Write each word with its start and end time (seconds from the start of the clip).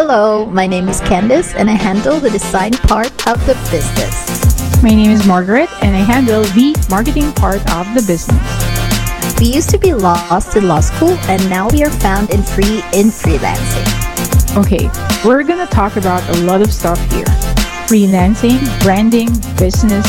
Hello, 0.00 0.46
my 0.46 0.64
name 0.64 0.88
is 0.88 1.00
Candice 1.00 1.56
and 1.56 1.68
I 1.68 1.72
handle 1.72 2.20
the 2.20 2.30
design 2.30 2.70
part 2.70 3.10
of 3.26 3.44
the 3.46 3.54
business. 3.68 4.80
My 4.80 4.90
name 4.90 5.10
is 5.10 5.26
Margaret 5.26 5.68
and 5.82 5.96
I 5.96 5.98
handle 5.98 6.44
the 6.54 6.72
marketing 6.88 7.32
part 7.32 7.58
of 7.74 7.84
the 7.94 8.04
business. 8.06 8.38
We 9.40 9.46
used 9.46 9.70
to 9.70 9.78
be 9.78 9.94
lost 9.94 10.54
in 10.54 10.68
law 10.68 10.78
school 10.78 11.18
and 11.26 11.42
now 11.50 11.68
we 11.70 11.82
are 11.82 11.90
found 11.90 12.30
in 12.30 12.44
free 12.44 12.78
in 12.94 13.08
freelancing. 13.10 13.88
Okay, 14.56 14.88
we're 15.26 15.42
gonna 15.42 15.66
talk 15.66 15.96
about 15.96 16.22
a 16.36 16.42
lot 16.42 16.62
of 16.62 16.72
stuff 16.72 17.00
here 17.10 17.26
freelancing, 17.90 18.62
branding, 18.84 19.30
business, 19.58 20.06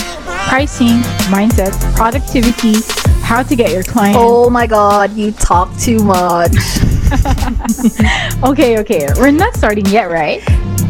pricing, 0.50 1.02
mindset, 1.34 1.74
productivity, 1.96 2.76
how 3.24 3.42
to 3.42 3.56
get 3.56 3.71
your 3.71 3.82
clients. 3.82 4.20
Oh 4.21 4.52
my 4.52 4.68
god, 4.68 5.14
you 5.14 5.32
talk 5.32 5.76
too 5.80 5.98
much. 6.04 6.54
okay, 8.44 8.78
okay, 8.78 9.07
we're 9.16 9.32
not 9.32 9.56
starting 9.56 9.86
yet, 9.88 10.11
right? 10.11 10.42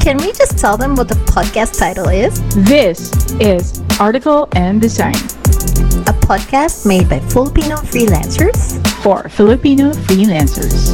Can 0.01 0.17
we 0.17 0.33
just 0.33 0.57
tell 0.59 0.75
them 0.75 0.95
what 0.95 1.07
the 1.07 1.15
podcast 1.15 1.79
title 1.79 2.09
is? 2.09 2.41
This 2.55 3.31
is 3.39 3.81
Article 4.01 4.49
and 4.51 4.81
Design, 4.81 5.13
a 5.13 6.15
podcast 6.27 6.85
made 6.85 7.07
by 7.07 7.21
Filipino 7.21 7.77
freelancers 7.77 8.75
for 9.01 9.29
Filipino 9.29 9.91
freelancers. 9.91 10.91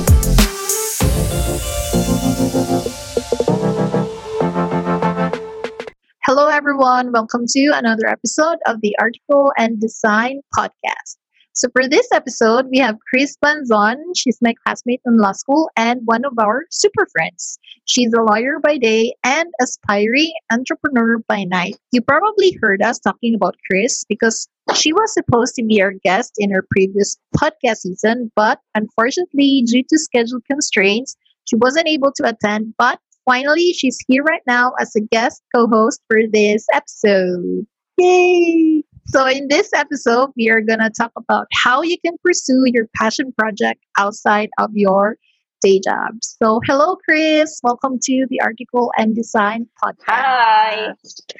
Hello, 6.23 6.49
everyone. 6.49 7.12
Welcome 7.12 7.46
to 7.48 7.71
another 7.73 8.05
episode 8.05 8.60
of 8.68 8.80
the 8.82 8.96
Article 8.99 9.52
and 9.57 9.82
Design 9.82 10.41
podcast. 10.55 11.18
So, 11.58 11.70
for 11.72 11.88
this 11.88 12.05
episode, 12.14 12.68
we 12.70 12.80
have 12.80 12.98
Chris 13.09 13.38
Banzon. 13.41 13.96
She's 14.13 14.38
my 14.41 14.54
classmate 14.66 15.00
in 15.05 15.18
law 15.18 15.32
school 15.32 15.70
and 15.77 16.02
one 16.04 16.26
of 16.26 16.34
our 16.38 16.66
super 16.70 17.08
friends. 17.13 17.58
She's 17.86 18.12
a 18.13 18.22
lawyer 18.22 18.59
by 18.62 18.77
day 18.77 19.16
and 19.23 19.48
aspiring 19.62 20.34
entrepreneur 20.52 21.20
by 21.29 21.46
night. 21.46 21.77
You 21.94 22.02
probably 22.02 22.57
heard 22.62 22.82
us 22.82 22.99
talking 22.99 23.34
about 23.35 23.55
Chris 23.70 24.04
because 24.10 24.49
she 24.76 24.91
was 24.91 25.13
supposed 25.13 25.55
to 25.55 25.63
be 25.63 25.82
our 25.82 25.94
guest 26.04 26.34
in 26.38 26.54
our 26.54 26.66
previous 26.71 27.16
podcast 27.38 27.77
season, 27.77 28.34
but 28.35 28.60
unfortunately, 28.76 29.63
due 29.66 29.84
to 29.88 29.98
schedule 29.98 30.41
constraints, 30.51 31.16
she 31.46 31.55
wasn't 31.55 31.88
able 31.88 32.12
to 32.18 32.27
attend. 32.27 32.74
But 32.77 32.99
finally, 33.24 33.72
she's 33.72 33.98
here 34.10 34.24
right 34.24 34.44
now 34.46 34.74
as 34.77 34.94
a 34.98 35.01
guest 35.01 35.41
co 35.55 35.68
host 35.68 36.01
for 36.10 36.20
this 36.29 36.66
episode. 36.74 37.66
Yay! 37.98 38.84
So, 39.07 39.27
in 39.27 39.48
this 39.49 39.70
episode, 39.73 40.31
we 40.35 40.49
are 40.49 40.61
going 40.61 40.79
to 40.79 40.89
talk 40.89 41.11
about 41.15 41.45
how 41.53 41.84
you 41.84 41.95
can 42.03 42.15
pursue 42.23 42.63
your 42.65 42.87
passion 42.95 43.31
project 43.37 43.85
outside 43.99 44.49
of 44.57 44.71
your 44.73 45.17
day 45.61 45.79
job. 45.79 46.15
So, 46.23 46.59
hello, 46.65 46.95
Chris. 47.05 47.59
Welcome 47.61 47.99
to 48.01 48.26
the 48.29 48.41
Article 48.41 48.91
and 48.98 49.15
Design 49.15 49.67
podcast. 49.83 50.05
Hi. 50.07 50.93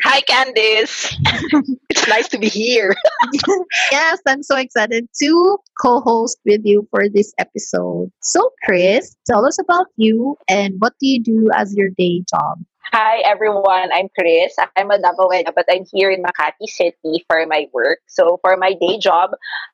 Hi, 0.04 0.22
Candice. 0.22 1.16
it's 1.90 2.08
nice 2.08 2.28
to 2.30 2.38
be 2.38 2.50
here. 2.50 2.96
yes, 3.92 4.20
I'm 4.28 4.44
so 4.44 4.58
excited 4.58 5.10
to 5.24 5.58
co 5.82 6.02
host 6.02 6.38
with 6.46 6.62
you 6.64 6.88
for 6.92 7.10
this 7.10 7.34
episode. 7.40 8.12
So, 8.22 8.52
Chris, 8.64 9.16
tell 9.26 9.44
us 9.44 9.60
about 9.60 9.88
you 9.98 10.38
and 10.48 10.76
what 10.78 10.94
do 11.02 11.08
you 11.08 11.20
do 11.20 11.50
as 11.56 11.76
your 11.76 11.90
day 11.98 12.24
job? 12.30 12.60
Hi, 12.94 13.20
everyone. 13.26 13.90
I'm 13.92 14.10
Chris. 14.18 14.56
I'm 14.78 14.92
a 14.92 14.98
Davaoena, 14.98 15.54
but 15.56 15.66
I'm 15.70 15.86
here 15.92 16.12
in 16.12 16.24
Makati 16.24 16.68
City 16.68 17.26
for 17.28 17.46
my 17.48 17.68
work. 17.74 18.00
So, 18.08 18.40
for 18.42 18.56
my 18.58 18.74
day 18.80 18.98
job, 19.00 19.32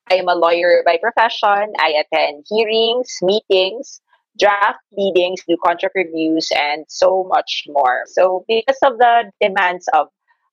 I 0.10 0.16
am 0.16 0.28
a 0.28 0.34
lawyer 0.34 0.82
by 0.86 0.98
profession. 0.98 1.74
I 1.78 2.02
attend 2.02 2.46
hearings, 2.50 3.18
meetings, 3.22 4.02
draft 4.40 4.80
pleadings, 4.94 5.42
do 5.48 5.58
contract 5.64 5.96
reviews, 5.96 6.50
and 6.56 6.86
so 6.88 7.26
much 7.28 7.66
more. 7.68 8.04
So, 8.08 8.46
because 8.48 8.80
of 8.84 8.98
the 8.98 9.32
demands 9.42 9.88
of 9.94 10.08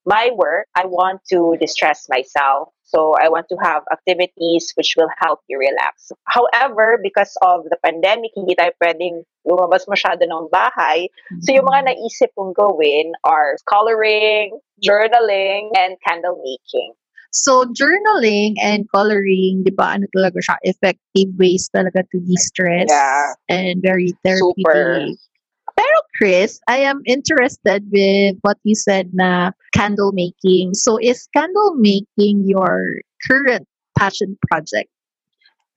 my 0.05 0.29
work, 0.35 0.67
I 0.75 0.85
want 0.85 1.21
to 1.31 1.55
distress 1.59 2.07
myself. 2.09 2.69
So, 2.89 3.13
I 3.21 3.29
want 3.29 3.45
to 3.53 3.57
have 3.61 3.85
activities 3.93 4.73
which 4.73 4.97
will 4.97 5.13
help 5.21 5.45
you 5.45 5.61
relax. 5.61 6.09
However, 6.25 6.97
because 6.97 7.37
of 7.45 7.69
the 7.69 7.77
pandemic, 7.85 8.33
hindi 8.33 8.57
tayo 8.57 8.73
pwedeng 8.81 9.29
lumabas 9.45 9.85
masyado 9.85 10.25
ng 10.25 10.49
bahay. 10.49 11.13
So, 11.45 11.53
yung 11.53 11.69
mga 11.69 11.93
naisip 11.93 12.33
kong 12.33 12.57
gawin 12.57 13.13
are 13.21 13.61
coloring, 13.69 14.57
journaling, 14.81 15.69
and 15.77 16.01
candle 16.01 16.41
making. 16.41 16.97
So, 17.29 17.69
journaling 17.69 18.57
and 18.57 18.89
coloring, 18.89 19.61
di 19.61 19.69
ba, 19.69 19.93
ano 19.93 20.09
talaga 20.09 20.41
siya, 20.41 20.57
effective 20.65 21.29
ways 21.37 21.69
talaga 21.69 22.01
to 22.09 22.17
de-stress 22.25 22.89
Yeah. 22.89 23.37
and 23.53 23.85
very 23.85 24.17
therapeutic. 24.25 24.65
Super. 24.65 25.13
Pero 25.79 25.97
Chris, 26.19 26.59
I 26.67 26.83
am 26.83 26.99
interested 27.07 27.87
with 27.87 28.35
what 28.43 28.59
you 28.67 28.75
said 28.75 29.15
na 29.15 29.55
candle 29.71 30.11
making. 30.11 30.75
So, 30.75 30.99
is 30.99 31.31
candle 31.31 31.79
making 31.79 32.43
your 32.43 32.99
current 33.23 33.63
passion 33.95 34.35
project? 34.51 34.91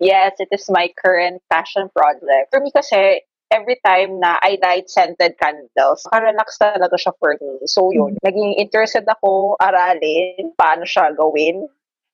Yes, 0.03 0.35
it 0.43 0.51
is 0.51 0.67
my 0.67 0.91
current 0.99 1.39
passion 1.47 1.87
project. 1.95 2.51
For 2.51 2.59
me 2.59 2.75
kasi, 2.75 3.23
every 3.55 3.79
time 3.87 4.19
na 4.19 4.41
I 4.43 4.59
light 4.59 4.91
scented 4.91 5.39
candles, 5.39 6.03
relax 6.11 6.59
talaga 6.59 6.99
siya 6.99 7.13
for 7.21 7.39
me. 7.39 7.63
So 7.71 7.93
yun, 7.93 8.19
naging 8.25 8.59
interested 8.59 9.05
ako 9.07 9.55
aralin 9.63 10.57
paano 10.59 10.83
siya 10.89 11.15
gawin. 11.15 11.69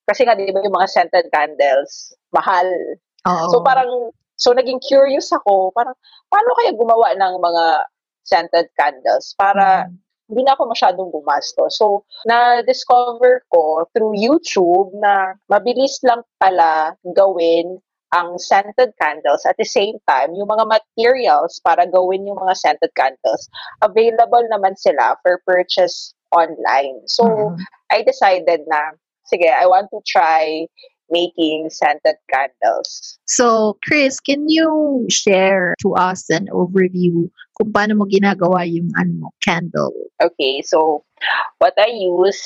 Kasi 0.05 0.29
nga, 0.29 0.37
di 0.37 0.53
ba 0.53 0.61
yung 0.61 0.77
mga 0.77 0.91
scented 0.91 1.33
candles, 1.33 2.13
mahal. 2.35 2.67
Oo. 3.25 3.49
So 3.55 3.65
parang, 3.65 4.13
so 4.39 4.55
naging 4.55 4.81
curious 4.81 5.29
ako, 5.35 5.75
parang, 5.75 5.99
paano 6.31 6.55
kaya 6.57 6.73
gumawa 6.73 7.13
ng 7.19 7.35
mga 7.43 7.65
scented 8.23 8.69
candles 8.79 9.35
para 9.37 9.89
hindi 10.29 10.45
na 10.45 10.53
ako 10.53 10.69
masyadong 10.69 11.09
gumasto. 11.09 11.73
So, 11.73 12.05
na-discover 12.29 13.49
ko 13.49 13.89
through 13.97 14.13
YouTube 14.13 14.93
na 15.01 15.33
mabilis 15.49 15.97
lang 16.05 16.21
pala 16.37 16.93
gawin 17.17 17.81
ang 18.13 18.37
scented 18.37 18.93
candles 19.01 19.45
at 19.49 19.57
the 19.57 19.65
same 19.65 19.97
time, 20.09 20.33
yung 20.37 20.49
mga 20.49 20.69
materials 20.69 21.61
para 21.65 21.85
gawin 21.89 22.29
yung 22.29 22.41
mga 22.41 22.57
scented 22.57 22.93
candles, 22.97 23.49
available 23.81 24.45
naman 24.53 24.77
sila 24.77 25.17
for 25.25 25.41
purchase 25.45 26.13
online. 26.33 27.01
So, 27.09 27.25
Mhm. 27.25 27.57
I 27.93 28.05
decided 28.05 28.69
na, 28.69 28.97
sige, 29.29 29.49
I 29.49 29.65
want 29.65 29.89
to 29.93 30.01
try 30.05 30.69
making 31.11 31.71
scented 31.71 32.17
candles. 32.33 33.19
So, 33.27 33.79
Chris, 33.85 34.21
can 34.21 34.49
you 34.49 35.07
share 35.11 35.75
to 35.83 35.95
us 35.95 36.29
an 36.31 36.49
overview 36.53 37.29
kung 37.57 37.73
paano 37.73 37.99
mo 37.99 38.05
ginagawa 38.07 38.65
yung 38.69 38.89
ano 38.97 39.33
candle? 39.43 39.93
Okay, 40.23 40.63
so 40.63 41.05
what 41.59 41.75
I 41.79 41.91
use 41.93 42.41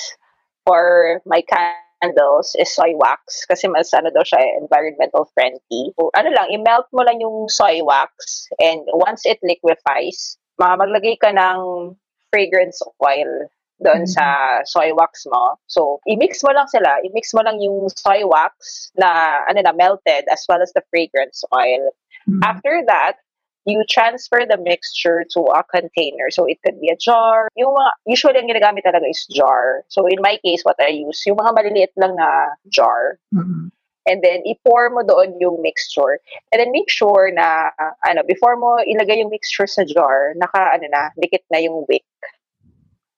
for 0.64 1.20
my 1.26 1.42
candles 1.46 2.54
is 2.58 2.70
soy 2.74 2.94
wax 2.98 3.46
kasi 3.46 3.68
mas 3.68 3.92
ano 3.94 4.10
daw 4.10 4.22
siya 4.22 4.40
environmental 4.58 5.28
friendly. 5.34 5.94
So, 5.98 6.10
ano 6.14 6.30
lang, 6.30 6.50
i-melt 6.50 6.88
mo 6.90 7.02
lang 7.02 7.20
yung 7.20 7.46
soy 7.50 7.82
wax 7.82 8.48
and 8.58 8.82
once 8.94 9.26
it 9.26 9.38
liquefies, 9.42 10.38
ma- 10.58 10.78
maglagay 10.78 11.18
ka 11.18 11.30
ng 11.30 11.94
fragrance 12.32 12.80
oil 12.98 13.46
doon 13.82 14.06
Mhm. 14.06 14.12
sa 14.14 14.26
soy 14.64 14.94
wax 14.94 15.26
mo. 15.26 15.58
So, 15.66 16.00
i-mix 16.06 16.42
mo 16.42 16.54
lang 16.54 16.66
sila. 16.70 17.02
I-mix 17.02 17.34
mo 17.34 17.42
lang 17.42 17.60
yung 17.60 17.90
soy 17.92 18.24
wax 18.24 18.90
na 18.96 19.42
ano 19.50 19.60
na 19.60 19.74
melted 19.74 20.24
as 20.30 20.46
well 20.48 20.62
as 20.62 20.72
the 20.72 20.82
fragrance 20.90 21.42
oil. 21.52 21.90
Mhm. 22.30 22.40
After 22.46 22.82
that, 22.86 23.18
you 23.64 23.84
transfer 23.86 24.42
the 24.42 24.58
mixture 24.58 25.22
to 25.30 25.46
a 25.54 25.62
container. 25.62 26.30
So 26.34 26.46
it 26.50 26.58
could 26.66 26.82
be 26.82 26.90
a 26.90 26.98
jar. 26.98 27.46
Yung 27.54 27.70
mga, 27.70 27.90
usually 28.10 28.38
ang 28.38 28.50
ginagamit 28.50 28.82
talaga 28.82 29.06
is 29.06 29.22
jar. 29.30 29.86
So 29.86 30.06
in 30.10 30.18
my 30.18 30.38
case, 30.42 30.66
what 30.66 30.74
I 30.82 30.90
use, 30.90 31.22
yung 31.26 31.38
mga 31.38 31.54
maliliit 31.54 31.94
lang 31.94 32.18
na 32.18 32.58
jar. 32.74 33.22
Mhm. 33.30 33.70
And 34.02 34.18
then, 34.18 34.42
i-pour 34.42 34.90
mo 34.90 35.06
doon 35.06 35.38
yung 35.38 35.62
mixture. 35.62 36.18
And 36.50 36.58
then 36.58 36.74
make 36.74 36.90
sure 36.90 37.30
na, 37.30 37.70
uh, 37.78 37.94
ano, 38.02 38.26
before 38.26 38.58
mo 38.58 38.82
ilagay 38.82 39.22
yung 39.22 39.30
mixture 39.30 39.70
sa 39.70 39.86
jar, 39.86 40.34
naka, 40.34 40.74
ano 40.74 40.90
na, 40.90 41.14
dikit 41.22 41.46
na 41.54 41.62
yung 41.62 41.86
wick 41.86 42.02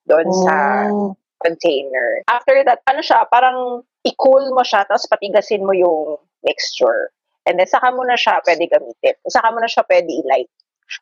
doon 0.08 0.28
sa 0.44 0.56
Oh. 0.90 1.16
container. 1.44 2.24
After 2.28 2.64
that, 2.64 2.80
ano 2.88 3.04
siya, 3.04 3.28
parang 3.28 3.84
i-cool 4.04 4.48
mo 4.56 4.64
siya, 4.64 4.88
tapos 4.88 5.04
patigasin 5.08 5.64
mo 5.64 5.76
yung 5.76 6.16
mixture. 6.40 7.12
And 7.44 7.60
then, 7.60 7.68
saka 7.68 7.92
mo 7.92 8.00
na 8.08 8.16
siya 8.16 8.40
pwede 8.48 8.64
gamitin. 8.72 9.16
Saka 9.28 9.52
mo 9.52 9.60
na 9.60 9.68
siya 9.68 9.84
pwede 9.84 10.08
i-light. 10.08 10.48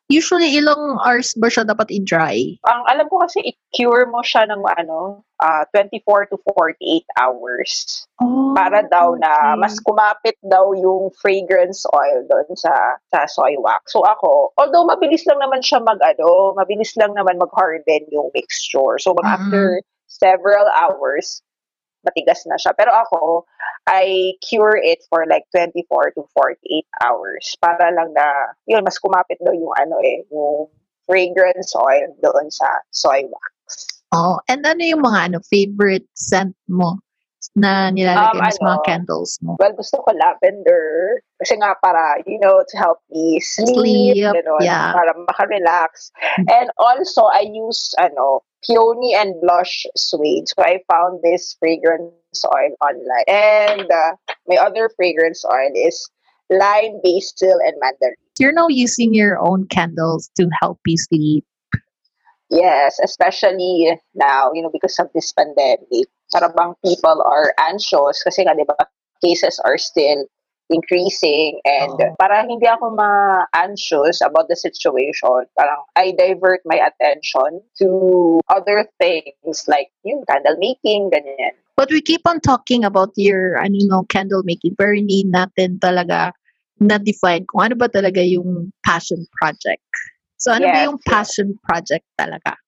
Usually, 0.09 0.55
ilang 0.57 0.99
hours 1.01 1.33
ba 1.37 1.49
siya 1.49 1.63
dapat 1.65 1.89
i-dry? 1.89 2.57
Ang 2.67 2.81
alam 2.89 3.05
ko 3.09 3.23
kasi, 3.23 3.41
i-cure 3.43 4.05
mo 4.09 4.21
siya 4.21 4.45
ng 4.49 4.61
ano, 4.63 5.23
ah, 5.41 5.65
24 5.75 6.29
to 6.29 6.37
48 6.55 7.03
hours. 7.19 8.05
Oh, 8.21 8.53
Para 8.53 8.85
daw 8.87 9.17
na 9.17 9.57
okay. 9.57 9.59
mas 9.59 9.75
kumapit 9.81 10.37
daw 10.45 10.71
yung 10.77 11.09
fragrance 11.19 11.83
oil 11.91 12.23
doon 12.29 12.47
sa 12.55 12.71
sa 13.11 13.25
soy 13.27 13.57
wax. 13.59 13.91
So 13.91 14.05
ako, 14.05 14.53
although 14.55 14.85
mabilis 14.85 15.25
lang 15.25 15.41
naman 15.41 15.59
siya 15.65 15.81
mag 15.81 15.99
ano, 15.99 16.53
mabilis 16.55 16.93
lang 16.95 17.17
naman 17.17 17.41
mag-harden 17.41 18.05
yung 18.13 18.29
mixture. 18.31 19.01
So 19.01 19.11
Mhm. 19.11 19.19
mga 19.25 19.29
after 19.33 19.63
several 20.07 20.65
hours, 20.69 21.41
matigas 22.03 22.43
na 22.45 22.59
siya. 22.59 22.75
Pero 22.75 22.91
ako, 22.91 23.47
I 23.87 24.35
cure 24.39 24.79
it 24.79 25.03
for 25.09 25.25
like 25.27 25.43
24 25.51 26.15
to 26.15 26.23
48 26.35 26.87
hours 27.03 27.43
para 27.59 27.91
lang 27.91 28.15
na, 28.15 28.55
yun, 28.67 28.83
mas 28.83 28.99
kumapit 28.99 29.39
daw 29.43 29.51
yung 29.51 29.75
ano 29.75 29.99
eh, 30.03 30.23
yung 30.31 30.71
fragrance 31.07 31.75
oil 31.75 32.11
doon 32.23 32.47
sa 32.47 32.67
soy 32.95 33.27
wax. 33.27 33.51
Oh, 34.13 34.39
and 34.47 34.63
ano 34.63 34.83
yung 34.85 35.03
mga 35.03 35.19
ano, 35.31 35.37
favorite 35.49 36.05
scent 36.13 36.53
mo 36.69 37.01
na 37.59 37.91
nilalagay 37.91 38.39
Um, 38.39 38.45
mo 38.45 38.49
sa 38.49 38.63
mga 38.63 38.79
ano, 38.79 38.87
candles 38.87 39.33
mo? 39.43 39.51
Well, 39.59 39.75
gusto 39.75 39.99
ko 39.99 40.09
lavender. 40.15 41.19
Kasi 41.43 41.59
nga 41.59 41.75
para, 41.83 42.23
you 42.23 42.39
know, 42.39 42.63
to 42.63 42.75
help 42.79 43.03
me 43.11 43.43
sleep, 43.43 44.15
Sleep, 44.15 44.31
ganun, 44.31 44.63
yeah. 44.63 44.95
para 44.95 45.11
makarelax. 45.27 46.13
And 46.47 46.71
also, 46.79 47.27
I 47.27 47.45
use, 47.51 47.91
ano, 47.99 48.47
peony 48.65 49.13
and 49.15 49.35
blush 49.41 49.85
suede. 49.95 50.47
So, 50.47 50.63
I 50.63 50.79
found 50.91 51.21
this 51.23 51.55
fragrance 51.59 52.43
oil 52.45 52.73
online. 52.81 53.27
And 53.27 53.91
uh, 53.91 54.15
my 54.47 54.55
other 54.55 54.89
fragrance 54.95 55.43
oil 55.45 55.71
is 55.75 56.09
lime, 56.49 56.99
basil, 57.03 57.59
and 57.65 57.75
mandarin. 57.79 58.17
You're 58.39 58.53
now 58.53 58.67
using 58.67 59.13
your 59.13 59.37
own 59.39 59.67
candles 59.67 60.29
to 60.37 60.49
help 60.61 60.79
you 60.85 60.97
sleep. 60.97 61.45
Yes, 62.49 62.99
especially 63.03 63.97
now, 64.13 64.51
you 64.53 64.61
know, 64.61 64.69
because 64.71 64.99
of 64.99 65.09
this 65.13 65.31
pandemic. 65.33 66.09
Para 66.31 66.49
bang 66.49 66.73
people 66.85 67.21
are 67.25 67.53
anxious 67.57 68.21
kasi 68.25 68.41
nga, 68.45 68.57
di 68.57 68.65
ba, 68.65 68.77
cases 69.21 69.61
are 69.61 69.77
still 69.77 70.25
increasing 70.69 71.59
and 71.65 71.95
Oo. 71.99 72.15
para 72.15 72.43
hindi 72.47 72.65
ako 72.67 72.95
ma-anxious 72.95 74.23
about 74.23 74.47
the 74.47 74.55
situation, 74.55 75.47
parang 75.57 75.83
I 75.95 76.15
divert 76.15 76.63
my 76.63 76.79
attention 76.79 77.61
to 77.83 77.87
other 78.47 78.87
things 78.99 79.67
like 79.67 79.91
yung 80.07 80.23
candle 80.27 80.57
making, 80.59 81.11
ganyan. 81.11 81.55
But 81.75 81.89
we 81.89 82.01
keep 82.01 82.21
on 82.29 82.39
talking 82.39 82.85
about 82.85 83.11
your 83.17 83.57
ano, 83.57 83.73
you 83.73 83.89
know, 83.89 84.05
candle 84.07 84.45
making 84.45 84.77
pero 84.77 84.93
hindi 84.93 85.25
natin 85.25 85.81
talaga 85.81 86.31
na-define 86.79 87.45
kung 87.49 87.71
ano 87.71 87.75
ba 87.75 87.89
talaga 87.89 88.21
yung 88.21 88.71
passion 88.85 89.25
project. 89.39 89.83
So 90.37 90.51
ano 90.51 90.67
ba 90.69 90.79
Yes, 90.83 90.87
yung 90.87 90.99
yes. 90.99 91.07
passion 91.07 91.47
project 91.63 92.05
talaga? 92.19 92.59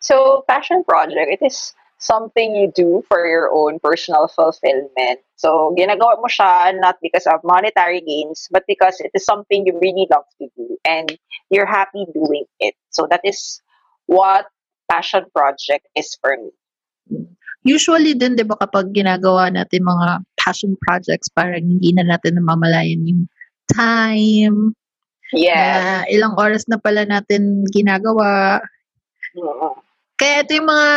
So, 0.00 0.44
passion 0.46 0.84
project, 0.84 1.26
it 1.26 1.42
is 1.42 1.74
something 1.98 2.54
you 2.54 2.70
do 2.74 3.02
for 3.08 3.26
your 3.26 3.50
own 3.52 3.78
personal 3.82 4.28
fulfillment. 4.30 5.20
So, 5.36 5.74
ginagawa 5.78 6.18
mo 6.22 6.30
siya 6.30 6.78
not 6.78 6.96
because 7.02 7.26
of 7.26 7.42
monetary 7.42 8.00
gains, 8.00 8.46
but 8.50 8.64
because 8.66 8.98
it 9.02 9.10
is 9.14 9.26
something 9.26 9.66
you 9.66 9.78
really 9.82 10.06
love 10.10 10.26
to 10.38 10.46
do 10.56 10.78
and 10.86 11.18
you're 11.50 11.68
happy 11.68 12.06
doing 12.14 12.46
it. 12.58 12.74
So, 12.90 13.06
that 13.10 13.20
is 13.22 13.60
what 14.06 14.46
passion 14.90 15.26
project 15.34 15.86
is 15.94 16.16
for 16.22 16.38
me. 16.38 16.54
Usually 17.66 18.14
din 18.14 18.38
'di 18.38 18.46
ba 18.46 18.56
kapag 18.56 18.94
ginagawa 18.94 19.50
natin 19.52 19.84
mga 19.84 20.24
passion 20.38 20.78
projects 20.80 21.28
parang 21.28 21.60
hindi 21.60 21.92
na 21.92 22.06
natin 22.06 22.38
namamalayan 22.40 23.04
yung 23.04 23.22
time, 23.68 24.72
na 25.34 26.08
ilang 26.08 26.32
oras 26.40 26.64
na 26.70 26.80
pala 26.80 27.04
natin 27.04 27.68
ginagawa. 27.68 28.62
Mm. 29.36 29.87
Kaya 30.18 30.42
ito 30.42 30.58
yung 30.58 30.66
mga 30.66 30.90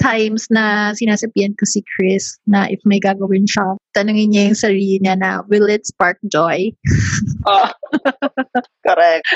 times 0.00 0.48
na 0.48 0.96
sinasabihan 0.96 1.52
ko 1.60 1.64
si 1.68 1.84
Chris 1.84 2.40
na 2.48 2.66
if 2.72 2.80
may 2.88 2.98
gagawin 2.98 3.44
siya, 3.44 3.76
tanungin 3.92 4.32
niya 4.32 4.48
yung 4.48 4.58
sarili 4.58 4.96
niya 4.98 5.14
na, 5.20 5.44
will 5.46 5.68
it 5.68 5.84
spark 5.84 6.16
joy? 6.32 6.72
Oh. 7.44 7.68
Correct. 8.88 9.28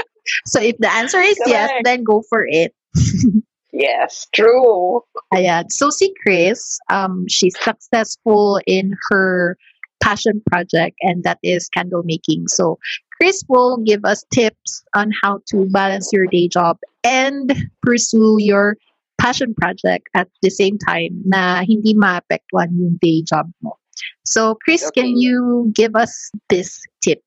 So 0.49 0.59
if 0.59 0.81
the 0.81 0.91
answer 0.91 1.21
is 1.21 1.39
yes, 1.47 1.71
then 1.85 2.03
go 2.03 2.25
for 2.27 2.49
it. 2.49 2.73
Yes, 3.77 4.27
true. 4.33 5.05
Ayan. 5.35 5.69
So 5.69 5.91
si 5.91 6.09
Chris, 6.25 6.81
um, 6.89 7.29
she's 7.29 7.53
successful 7.61 8.59
in 8.67 8.97
her 9.11 9.59
passion 10.03 10.41
project 10.49 10.97
and 11.03 11.25
that 11.25 11.39
is 11.43 11.69
candle 11.69 12.03
making. 12.03 12.49
So 12.49 12.79
Chris 13.21 13.45
will 13.49 13.77
give 13.85 14.05
us 14.05 14.25
tips 14.33 14.83
on 14.95 15.13
how 15.23 15.41
to 15.53 15.69
balance 15.69 16.09
your 16.11 16.27
day 16.27 16.49
job 16.49 16.79
and 17.05 17.53
pursue 17.83 18.37
your 18.41 18.77
passion 19.21 19.55
project 19.55 20.09
at 20.15 20.29
the 20.43 20.51
same 20.51 20.79
time 20.79 21.23
na 21.25 21.63
hindi 21.63 21.95
maapektuhan 21.95 22.73
yung 22.77 22.99
day 23.01 23.23
job 23.23 23.51
mo. 23.63 23.79
So 24.25 24.57
Chris, 24.65 24.91
can 24.91 25.17
you 25.17 25.73
give 25.75 25.97
us 25.97 26.31
this 26.49 26.81
tips? 27.03 27.25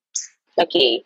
Okay. 0.59 1.03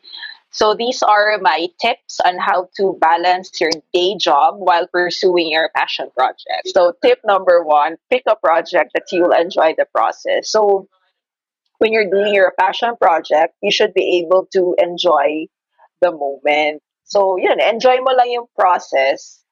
So 0.54 0.76
these 0.78 1.02
are 1.02 1.40
my 1.42 1.68
tips 1.82 2.20
on 2.24 2.38
how 2.38 2.70
to 2.78 2.98
balance 3.02 3.50
your 3.60 3.72
day 3.92 4.16
job 4.16 4.56
while 4.58 4.86
pursuing 4.88 5.50
your 5.50 5.70
passion 5.76 6.10
project. 6.16 6.70
So 6.70 6.94
tip 7.02 7.20
number 7.26 7.64
one, 7.64 7.98
pick 8.12 8.24
a 8.28 8.36
project 8.36 8.92
that 8.94 9.10
you'll 9.12 9.34
enjoy 9.34 9.74
the 9.78 9.86
process. 9.90 10.52
So 10.52 10.88
when 11.80 11.92
you're 11.92 12.10
doing 12.10 12.34
your 12.34 12.54
passion 12.60 12.96
project, 13.02 13.56
you 13.64 13.72
should 13.72 13.94
be 13.94 14.24
able 14.24 14.48
to 14.54 14.76
enjoy 14.78 15.48
the 16.02 16.12
moment. 16.12 16.84
So 17.04 17.38
yun, 17.38 17.60
enjoy 17.60 17.98
mo 18.02 18.14
lang 18.14 18.32
yung 18.32 18.46
process 18.58 19.43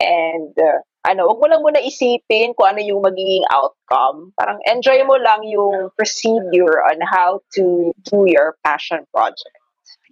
and 0.00 0.52
uh, 0.56 0.80
ano, 1.02 1.26
wag 1.26 1.38
mo 1.42 1.46
lang 1.50 1.62
muna 1.62 1.80
isipin 1.82 2.54
kung 2.54 2.76
ano 2.76 2.80
yung 2.80 3.02
magiging 3.02 3.42
outcome. 3.50 4.30
Parang 4.38 4.62
enjoy 4.70 5.02
mo 5.02 5.18
lang 5.18 5.42
yung 5.42 5.90
procedure 5.98 6.78
on 6.86 7.02
how 7.02 7.42
to 7.58 7.90
do 8.06 8.24
your 8.26 8.54
passion 8.62 9.02
project. 9.10 9.58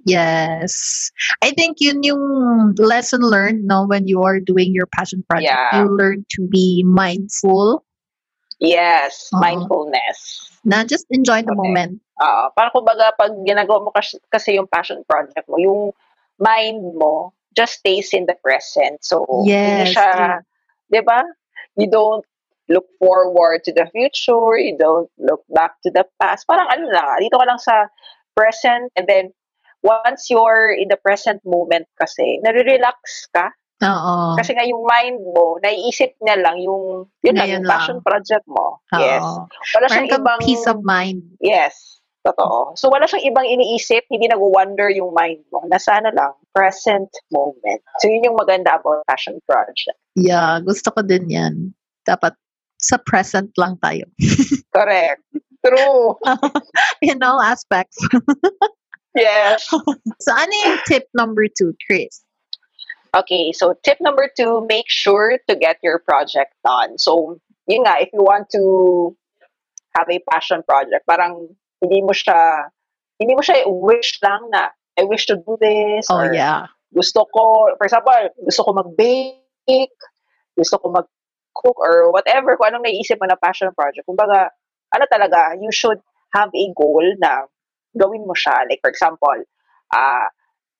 Yes. 0.09 1.12
I 1.44 1.53
think 1.53 1.77
yun 1.79 2.03
yung 2.03 2.75
lesson 2.81 3.21
learned 3.21 3.69
no 3.69 3.85
when 3.85 4.09
you 4.09 4.25
are 4.25 4.41
doing 4.41 4.73
your 4.73 4.88
passion 4.88 5.23
project. 5.29 5.53
Yeah. 5.53 5.85
You 5.85 5.93
learn 5.93 6.25
to 6.37 6.49
be 6.49 6.82
mindful, 6.82 7.85
Yes, 8.61 9.32
Oo. 9.32 9.41
mindfulness. 9.41 10.44
na 10.61 10.85
just 10.85 11.09
enjoy 11.09 11.41
the 11.41 11.56
Okay. 11.56 11.61
moment. 11.65 12.05
Ah, 12.21 12.53
parang 12.53 12.77
kumbaga 12.77 13.17
pag 13.17 13.32
ginagawa 13.49 13.81
mo 13.81 13.91
kasi, 13.97 14.21
kasi 14.29 14.61
yung 14.61 14.69
passion 14.69 15.00
project 15.09 15.49
mo, 15.49 15.56
yung 15.56 15.97
mind 16.37 16.85
mo 16.93 17.32
just 17.56 17.82
stays 17.82 18.14
in 18.14 18.26
the 18.26 18.37
present. 18.43 19.02
So, 19.02 19.26
hindi 19.26 19.55
Yes, 19.55 19.97
siya, 19.97 20.43
'di 20.91 21.02
ba? 21.02 21.23
You 21.79 21.91
don't 21.91 22.25
look 22.70 22.87
forward 23.02 23.67
to 23.67 23.75
the 23.75 23.91
future, 23.91 24.55
you 24.55 24.79
don't 24.79 25.11
look 25.19 25.43
back 25.50 25.75
to 25.82 25.91
the 25.91 26.06
past. 26.23 26.47
Parang 26.47 26.70
ano 26.70 26.87
lang, 26.87 27.19
dito 27.19 27.35
ka 27.35 27.47
lang 27.47 27.58
sa 27.58 27.91
present 28.38 28.94
and 28.94 29.11
then 29.11 29.35
once 29.82 30.31
you're 30.31 30.70
in 30.70 30.87
the 30.87 30.99
present 31.02 31.43
moment 31.43 31.91
kasi, 31.99 32.38
nare-relax 32.47 33.26
ka 33.35 33.50
Oo. 33.81 34.37
kasi 34.37 34.53
nga 34.53 34.62
yung 34.62 34.85
mind 34.85 35.19
mo, 35.35 35.56
naiisip 35.64 36.14
niya 36.20 36.38
lang 36.38 36.61
yung 36.61 37.08
yun 37.25 37.35
lang, 37.35 37.49
yung 37.49 37.67
passion 37.67 37.99
lang. 37.99 38.06
project 38.06 38.46
mo. 38.46 38.79
Yes. 38.94 39.25
Oo. 39.25 39.49
Wala 39.49 39.87
Parang 39.88 39.91
siyang 39.91 40.11
ibang 40.20 40.41
peace 40.44 40.67
of 40.69 40.79
mind. 40.85 41.25
Yes. 41.41 41.75
Totoo. 42.20 42.76
So, 42.76 42.93
wala 42.93 43.08
siyang 43.08 43.32
ibang 43.32 43.49
iniisip, 43.49 44.05
hindi 44.12 44.29
nag-wonder 44.29 44.93
yung 44.93 45.17
mind 45.17 45.41
mo. 45.49 45.64
Nasana 45.64 46.12
lang, 46.12 46.37
present 46.55 47.11
moment. 47.31 47.82
So, 48.00 48.08
yun 48.08 48.24
yung 48.24 48.39
maganda 48.39 48.79
about 48.79 49.06
passion 49.06 49.39
project. 49.46 49.98
Yeah, 50.17 50.60
gusto 50.60 50.91
ko 50.91 51.03
din 51.03 51.31
yan. 51.31 51.55
Dapat 52.06 52.34
sa 52.81 52.96
present 52.98 53.53
lang 53.60 53.77
tayo. 53.84 54.08
Correct. 54.77 55.22
True. 55.60 56.17
In 57.05 57.20
all 57.22 57.41
aspects. 57.41 58.01
Yes. 59.15 59.67
So 59.67 60.31
ano 60.31 60.53
yung 60.65 60.79
tip 60.86 61.10
number 61.15 61.46
two, 61.51 61.74
Chris? 61.86 62.22
Okay, 63.10 63.51
so 63.51 63.74
tip 63.82 63.98
number 64.01 64.31
two, 64.31 64.65
make 64.69 64.86
sure 64.86 65.39
to 65.48 65.55
get 65.56 65.79
your 65.82 65.98
project 65.98 66.55
done. 66.65 66.94
So, 66.94 67.41
yun 67.67 67.82
nga, 67.82 67.98
if 67.98 68.15
you 68.15 68.22
want 68.22 68.46
to 68.55 69.17
have 69.98 70.06
a 70.06 70.22
passion 70.31 70.63
project, 70.63 71.03
parang 71.10 71.51
hindi 71.82 72.03
mo 72.06 72.15
siya, 72.15 72.70
hindi 73.19 73.34
mo 73.34 73.43
siya 73.43 73.67
wish 73.67 74.22
lang 74.22 74.46
na, 74.55 74.70
I 75.00 75.08
wish 75.08 75.24
to 75.32 75.40
do 75.40 75.56
this, 75.56 76.04
Oh 76.12 76.20
or 76.20 76.28
yeah. 76.36 76.69
gusto 76.92 77.24
ko, 77.32 77.72
for 77.80 77.84
example, 77.88 78.12
gusto 78.44 78.60
ko 78.69 78.70
mag-bake, 78.76 79.96
gusto 80.52 80.76
ko 80.76 80.92
mag-cook, 80.92 81.76
or 81.80 82.12
whatever, 82.12 82.60
kung 82.60 82.76
anong 82.76 82.84
naiisip 82.84 83.16
mo 83.16 83.24
na 83.24 83.40
passion 83.40 83.72
project. 83.72 84.04
Kumbaga, 84.04 84.52
ano 84.92 85.04
talaga, 85.08 85.56
you 85.56 85.72
should 85.72 85.98
have 86.36 86.52
a 86.52 86.66
goal 86.76 87.02
na 87.16 87.48
gawin 87.96 88.28
mo 88.28 88.36
siya. 88.36 88.69
Like, 88.69 88.84
for 88.84 88.92
example, 88.92 89.40
ah 89.90 90.28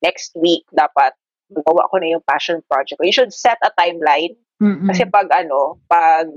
next 0.05 0.37
week, 0.37 0.69
dapat 0.71 1.17
magawa 1.51 1.91
ko 1.91 1.99
na 1.99 2.15
yung 2.15 2.25
passion 2.25 2.63
project 2.71 2.99
ko. 3.01 3.07
You 3.07 3.15
should 3.15 3.35
set 3.35 3.59
a 3.65 3.75
timeline. 3.75 4.39
Mm-mm. 4.61 4.87
Kasi 4.87 5.09
pag 5.09 5.27
ano, 5.33 5.81
pag 5.89 6.31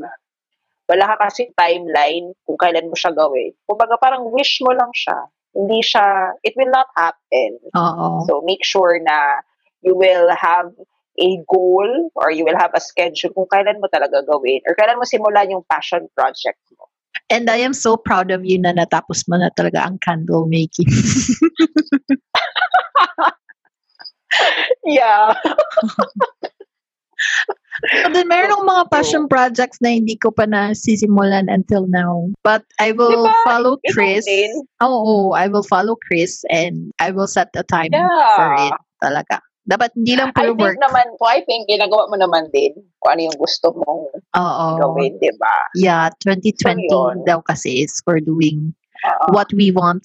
wala 0.89 1.03
ka 1.13 1.29
kasi 1.29 1.53
timeline 1.55 2.33
kung 2.43 2.57
kailan 2.59 2.89
mo 2.89 2.95
siya 2.97 3.13
gawin. 3.15 3.53
Kumbaga, 3.63 3.95
parang 4.01 4.27
wish 4.33 4.59
mo 4.65 4.73
lang 4.73 4.91
siya. 4.91 5.29
Hindi 5.53 5.85
siya, 5.85 6.33
it 6.41 6.57
will 6.57 6.73
not 6.73 6.89
happen. 6.97 7.61
Oo. 7.77 8.25
So 8.25 8.41
make 8.41 8.65
sure 8.65 8.97
na 8.97 9.45
you 9.85 9.93
will 9.93 10.33
have 10.33 10.73
a 11.21 11.29
goal 11.45 12.09
or 12.17 12.33
you 12.33 12.41
will 12.41 12.57
have 12.57 12.73
a 12.73 12.81
schedule 12.81 13.29
kung 13.37 13.45
kailan 13.45 13.77
mo 13.77 13.85
talaga 13.93 14.25
gawin 14.25 14.65
or 14.65 14.73
kailan 14.73 14.97
mo 14.97 15.05
simulan 15.05 15.53
yung 15.53 15.61
passion 15.69 16.09
project 16.17 16.57
mo. 16.73 16.89
And 17.29 17.49
I 17.49 17.57
am 17.61 17.73
so 17.73 17.97
proud 17.97 18.31
of 18.33 18.45
you 18.45 18.57
na 18.57 18.73
natapos 18.73 19.29
mo 19.29 19.37
na 19.37 19.53
talaga 19.53 19.85
ang 19.85 20.01
candle 20.01 20.49
making. 20.49 20.89
Yeah. 24.83 25.37
But 27.83 28.15
then 28.15 28.31
meron 28.31 28.55
akong 28.55 28.69
mga 28.69 28.85
passion 28.89 29.23
projects 29.27 29.77
na 29.83 29.91
hindi 29.91 30.15
ko 30.15 30.31
pa 30.31 30.47
nasisimulan 30.47 31.51
until 31.51 31.83
now. 31.87 32.31
But 32.41 32.63
I 32.79 32.95
will 32.95 33.27
Diba? 33.27 33.35
follow 33.43 33.75
Chris. 33.91 34.23
Oo, 34.79 35.35
I 35.35 35.51
will 35.51 35.67
follow 35.67 35.99
Chris 35.99 36.47
and 36.47 36.95
I 37.03 37.11
will 37.11 37.27
set 37.27 37.51
a 37.59 37.63
time 37.67 37.91
Yeah. 37.91 38.35
for 38.39 38.49
it 38.57 38.75
talaga. 39.03 39.43
Dapat 39.63 39.95
hindi 39.95 40.15
lang 40.15 40.31
I 40.31 40.43
puro 40.43 40.55
think 40.55 40.59
work. 40.59 40.77
naman, 40.79 41.05
so 41.15 41.23
I 41.23 41.39
think 41.47 41.71
ginagawa 41.71 42.11
mo 42.11 42.19
naman 42.19 42.51
din 42.51 42.75
kung 42.99 43.15
ano 43.15 43.31
yung 43.31 43.37
gusto 43.39 43.71
mong 43.71 44.11
Oo. 44.35 44.67
gawin, 44.79 45.15
di 45.23 45.31
ba? 45.39 45.55
Yeah, 45.75 46.11
2020 46.19 46.87
So, 46.91 47.15
daw 47.23 47.39
kasi 47.47 47.83
is 47.87 47.95
for 48.03 48.19
doing 48.19 48.75
Oo. 49.07 49.27
what 49.31 49.47
we 49.55 49.71
want 49.71 50.03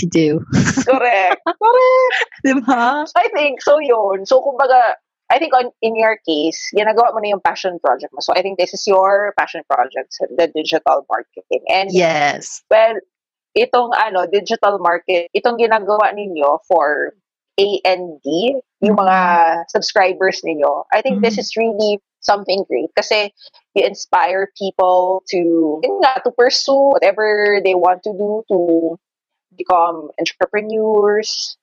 to 0.00 0.04
do. 0.08 0.40
Correct. 0.88 1.36
Correct. 1.64 2.16
Diba? 2.48 3.04
So 3.04 3.16
I 3.20 3.28
think, 3.36 3.60
so 3.60 3.76
yun. 3.76 4.24
So 4.24 4.40
kumbaga, 4.40 4.96
I 5.30 5.38
think 5.38 5.54
on, 5.54 5.70
in 5.80 5.96
your 5.96 6.18
case, 6.28 6.70
ginagawa 6.76 7.14
mo 7.14 7.18
na 7.20 7.32
yung 7.32 7.40
passion 7.40 7.78
project 7.80 8.12
mo. 8.12 8.20
So 8.20 8.34
I 8.34 8.42
think 8.42 8.58
this 8.58 8.74
is 8.74 8.86
your 8.86 9.32
passion 9.38 9.62
project, 9.70 10.16
the 10.36 10.52
digital 10.52 11.06
marketing. 11.08 11.64
And 11.68 11.88
Yes. 11.90 12.62
well, 12.70 13.00
itong 13.56 13.96
ano, 13.96 14.26
digital 14.28 14.78
market, 14.78 15.30
itong 15.32 15.58
ginagawa 15.58 16.12
ninyo 16.12 16.60
for 16.68 17.14
and 17.56 18.18
yung 18.24 18.98
mga 18.98 19.18
subscribers 19.70 20.42
ninyo, 20.42 20.84
I 20.92 21.00
think 21.00 21.22
this 21.22 21.38
Mhm. 21.38 21.40
is 21.40 21.56
really 21.56 22.02
something 22.20 22.64
great 22.66 22.90
kasi 22.96 23.30
you 23.78 23.84
inspire 23.86 24.50
people 24.58 25.22
to 25.30 25.78
nga, 25.84 26.20
to 26.24 26.32
pursue 26.34 26.90
whatever 26.96 27.60
they 27.62 27.76
want 27.78 28.02
to 28.02 28.12
do 28.16 28.42
to 28.50 28.98
become 29.54 30.10
entrepreneurs. 30.18 31.56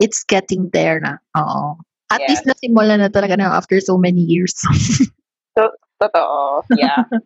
It's 0.00 0.24
getting 0.24 0.70
there 0.72 1.00
na. 1.00 1.20
Oo. 1.36 1.76
At 2.10 2.20
Yes. 2.22 2.28
least 2.30 2.44
nasimula 2.46 2.98
na 3.02 3.08
talaga 3.10 3.34
na 3.34 3.50
after 3.58 3.80
so 3.82 3.98
many 3.98 4.22
years. 4.22 4.54
Totoo. 5.58 6.62
Yeah. 6.76 7.02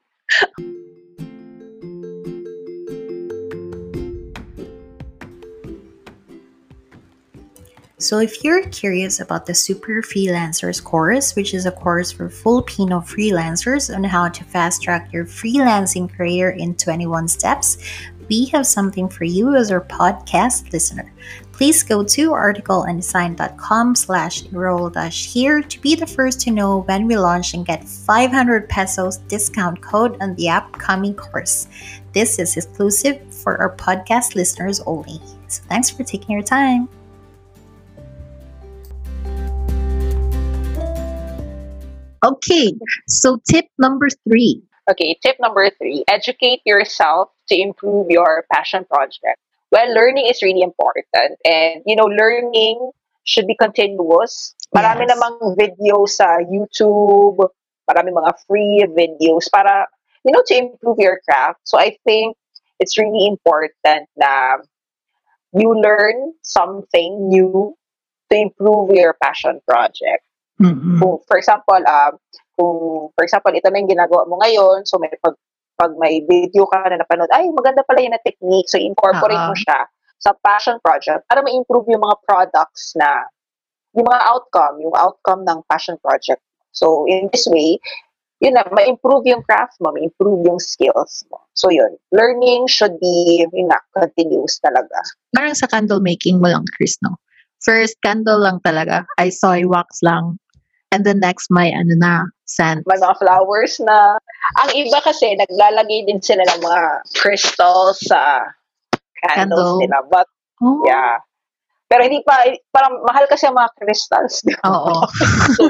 So, 8.00 8.18
if 8.18 8.42
you're 8.42 8.62
curious 8.68 9.20
about 9.20 9.44
the 9.44 9.54
Super 9.54 10.00
Freelancers 10.00 10.82
course, 10.82 11.36
which 11.36 11.52
is 11.52 11.66
a 11.66 11.70
course 11.70 12.10
for 12.10 12.30
Filipino 12.30 13.00
freelancers 13.00 13.94
on 13.94 14.04
how 14.04 14.30
to 14.30 14.44
fast 14.44 14.82
track 14.82 15.12
your 15.12 15.26
freelancing 15.26 16.08
career 16.10 16.48
in 16.48 16.74
21 16.76 17.28
steps, 17.28 17.76
we 18.30 18.46
have 18.46 18.66
something 18.66 19.06
for 19.06 19.24
you 19.24 19.54
as 19.54 19.70
our 19.70 19.82
podcast 19.82 20.72
listener. 20.72 21.12
Please 21.60 21.82
go 21.82 22.02
to 22.02 22.30
articleanddesign.com 22.30 23.94
slash 23.94 24.46
enroll 24.46 24.88
dash 24.88 25.26
here 25.26 25.60
to 25.60 25.78
be 25.82 25.94
the 25.94 26.06
first 26.06 26.40
to 26.40 26.50
know 26.50 26.78
when 26.88 27.06
we 27.06 27.18
launch 27.18 27.52
and 27.52 27.66
get 27.66 27.86
500 27.86 28.66
pesos 28.66 29.18
discount 29.28 29.82
code 29.82 30.16
on 30.22 30.34
the 30.36 30.48
upcoming 30.48 31.12
course. 31.12 31.68
This 32.14 32.38
is 32.38 32.56
exclusive 32.56 33.20
for 33.34 33.58
our 33.58 33.76
podcast 33.76 34.34
listeners 34.34 34.80
only. 34.86 35.20
So 35.48 35.62
thanks 35.68 35.90
for 35.90 36.02
taking 36.02 36.30
your 36.30 36.42
time. 36.42 36.88
Okay. 42.24 42.72
So 43.06 43.38
tip 43.46 43.66
number 43.78 44.08
three. 44.26 44.62
Okay, 44.90 45.18
tip 45.22 45.36
number 45.38 45.68
three 45.76 46.04
educate 46.08 46.62
yourself 46.64 47.28
to 47.48 47.54
improve 47.54 48.06
your 48.08 48.46
passion 48.50 48.86
project. 48.86 49.36
Well, 49.70 49.88
learning 49.94 50.26
is 50.26 50.42
really 50.42 50.62
important. 50.62 51.38
And, 51.44 51.82
you 51.86 51.94
know, 51.94 52.06
learning 52.06 52.90
should 53.24 53.46
be 53.46 53.54
continuous. 53.54 54.54
Marami 54.74 55.06
Yes. 55.06 55.14
namang 55.14 55.36
videos 55.58 56.10
sa 56.18 56.42
YouTube, 56.42 57.38
marami 57.86 58.10
mga 58.14 58.32
free 58.46 58.86
videos 58.90 59.50
para, 59.50 59.86
you 60.22 60.30
know, 60.34 60.42
to 60.46 60.54
improve 60.54 60.98
your 60.98 61.18
craft. 61.26 61.62
So 61.64 61.78
I 61.78 61.98
think 62.06 62.36
it's 62.78 62.98
really 62.98 63.26
important 63.26 64.06
na 64.18 64.62
you 65.54 65.74
learn 65.74 66.34
something 66.42 67.28
new 67.28 67.74
to 68.30 68.34
improve 68.38 68.94
your 68.94 69.18
passion 69.18 69.58
project 69.66 70.22
Mm-mm. 70.60 71.00
kung 71.00 71.16
for 71.24 71.40
example, 71.40 71.80
um, 71.88 72.20
kung 72.52 73.08
for 73.16 73.24
example, 73.24 73.50
ito 73.56 73.72
na 73.72 73.80
yung 73.80 73.88
ginagawa 73.88 74.28
mo 74.28 74.36
ngayon, 74.44 74.84
so 74.84 75.00
may 75.00 75.08
pag, 75.24 75.32
pag 75.80 75.96
may 75.96 76.20
video 76.28 76.68
ka 76.68 76.84
na 76.84 77.00
napanood, 77.00 77.32
ay, 77.32 77.48
maganda 77.56 77.80
pala 77.88 78.04
yun 78.04 78.12
na 78.12 78.20
technique. 78.20 78.68
So, 78.68 78.76
incorporate 78.76 79.40
mo 79.48 79.56
Oo. 79.56 79.62
siya 79.64 79.88
sa 80.20 80.36
passion 80.44 80.76
project 80.84 81.24
para 81.24 81.40
ma-improve 81.40 81.88
yung 81.88 82.04
mga 82.04 82.20
products 82.28 82.92
na, 83.00 83.24
yung 83.96 84.04
mga 84.04 84.20
outcome, 84.28 84.76
yung 84.84 84.92
outcome 84.92 85.48
ng 85.48 85.64
passion 85.72 85.96
project. 86.04 86.44
So, 86.76 87.08
in 87.08 87.32
this 87.32 87.48
way, 87.48 87.80
yun 88.44 88.60
na, 88.60 88.68
ma-improve 88.68 89.24
yung 89.32 89.40
craft 89.48 89.80
mo, 89.80 89.96
ma-improve 89.96 90.44
yung 90.44 90.60
skills 90.60 91.24
mo. 91.32 91.40
So, 91.56 91.72
yun. 91.72 91.96
Learning 92.12 92.68
should 92.68 93.00
be, 93.00 93.40
yun 93.40 93.72
na, 93.72 93.80
continuous 93.96 94.60
talaga. 94.60 95.00
Parang 95.32 95.56
sa 95.56 95.64
candle 95.64 96.04
making 96.04 96.44
mo 96.44 96.52
lang, 96.52 96.68
Chris, 96.76 97.00
no? 97.00 97.16
First, 97.64 97.96
candle 98.04 98.40
lang 98.40 98.60
talaga. 98.60 99.08
I 99.16 99.32
soy 99.32 99.64
wax 99.64 100.04
lang. 100.04 100.36
And 100.90 101.06
the 101.06 101.14
next, 101.14 101.54
may 101.54 101.70
ano 101.70 101.94
na, 101.94 102.26
sand. 102.50 102.82
may 102.90 102.98
mga 102.98 103.14
flowers 103.22 103.78
na 103.78 104.18
ang 104.58 104.70
iba 104.74 104.98
kasi 105.06 105.38
naglalagay 105.38 106.02
din 106.10 106.18
sila 106.18 106.42
ng 106.42 106.60
mga 106.66 106.82
crystals 107.14 108.02
sa 108.10 108.42
candles 109.22 109.54
Candle. 109.54 109.78
nila 109.78 110.02
but 110.10 110.26
Oh, 110.60 110.82
yeah 110.84 111.16
pero 111.88 112.04
hindi 112.04 112.20
pa 112.26 112.42
parang 112.74 113.00
mahal 113.06 113.24
kasi 113.30 113.46
ang 113.48 113.54
mga 113.56 113.70
crystals 113.80 114.42
di 114.44 114.52
ba? 114.60 114.66
Oo. 114.66 115.06
so, 115.56 115.62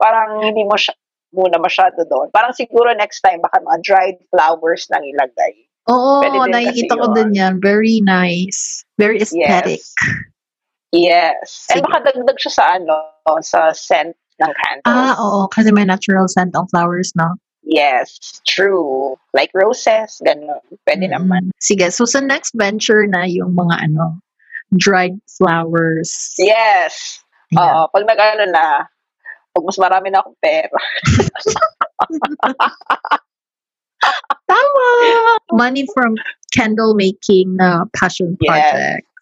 parang 0.00 0.40
hindi 0.42 0.64
mo 0.64 0.74
siya 0.80 0.96
muna 1.30 1.60
masyado 1.60 2.02
doon 2.08 2.32
parang 2.32 2.56
siguro 2.56 2.88
next 2.96 3.20
time 3.20 3.38
baka 3.44 3.60
mga 3.60 3.78
dried 3.84 4.18
flowers 4.32 4.88
nang 4.88 5.04
ilagay 5.04 5.68
Oo, 5.88 6.44
nakikita 6.48 7.00
ko 7.00 7.16
din 7.16 7.32
yan. 7.32 7.64
Very 7.64 8.04
nice. 8.04 8.84
Very 9.00 9.20
aesthetic. 9.24 9.80
yes 10.92 11.68
and 11.72 11.80
Sige. 11.80 11.84
baka 11.84 11.98
dagdag 12.12 12.38
siya 12.40 12.52
sa 12.52 12.64
ano 12.80 12.96
sa 13.44 13.72
scent 13.76 14.16
ng 14.40 14.52
candles 14.54 14.86
Ah, 14.86 15.14
oo. 15.18 15.48
Kasi 15.48 15.70
may 15.70 15.84
natural 15.84 16.28
scent 16.28 16.54
ang 16.54 16.66
flowers, 16.68 17.12
no? 17.16 17.34
yes 17.68 18.40
true 18.48 19.12
like 19.36 19.52
roses 19.52 20.24
ganun 20.24 20.56
pwede 20.88 21.04
naman 21.04 21.52
Mm. 21.52 21.60
Sige. 21.60 21.92
So, 21.92 22.08
sa 22.08 22.24
next 22.24 22.56
venture 22.56 23.04
na 23.04 23.28
yung 23.28 23.52
mga 23.52 23.84
ano, 23.84 24.16
dried 24.72 25.20
flowers. 25.28 26.32
yes 26.40 27.20
Ayan. 27.52 27.60
Oo, 27.60 27.80
pag 27.92 28.08
nag-ano 28.08 28.44
na, 28.48 28.88
pag 29.52 29.64
mas 29.64 29.76
marami 29.76 30.08
na 30.08 30.20
akong 30.20 30.36
pera. 30.40 30.68
Tama! 34.48 34.88
Money 35.52 35.86
from 35.92 36.16
candle 36.52 36.94
making 36.94 37.56
na 37.56 37.84
passion 37.92 38.36
Yes. 38.40 38.48
project. 38.48 39.04
Yes. 39.04 39.17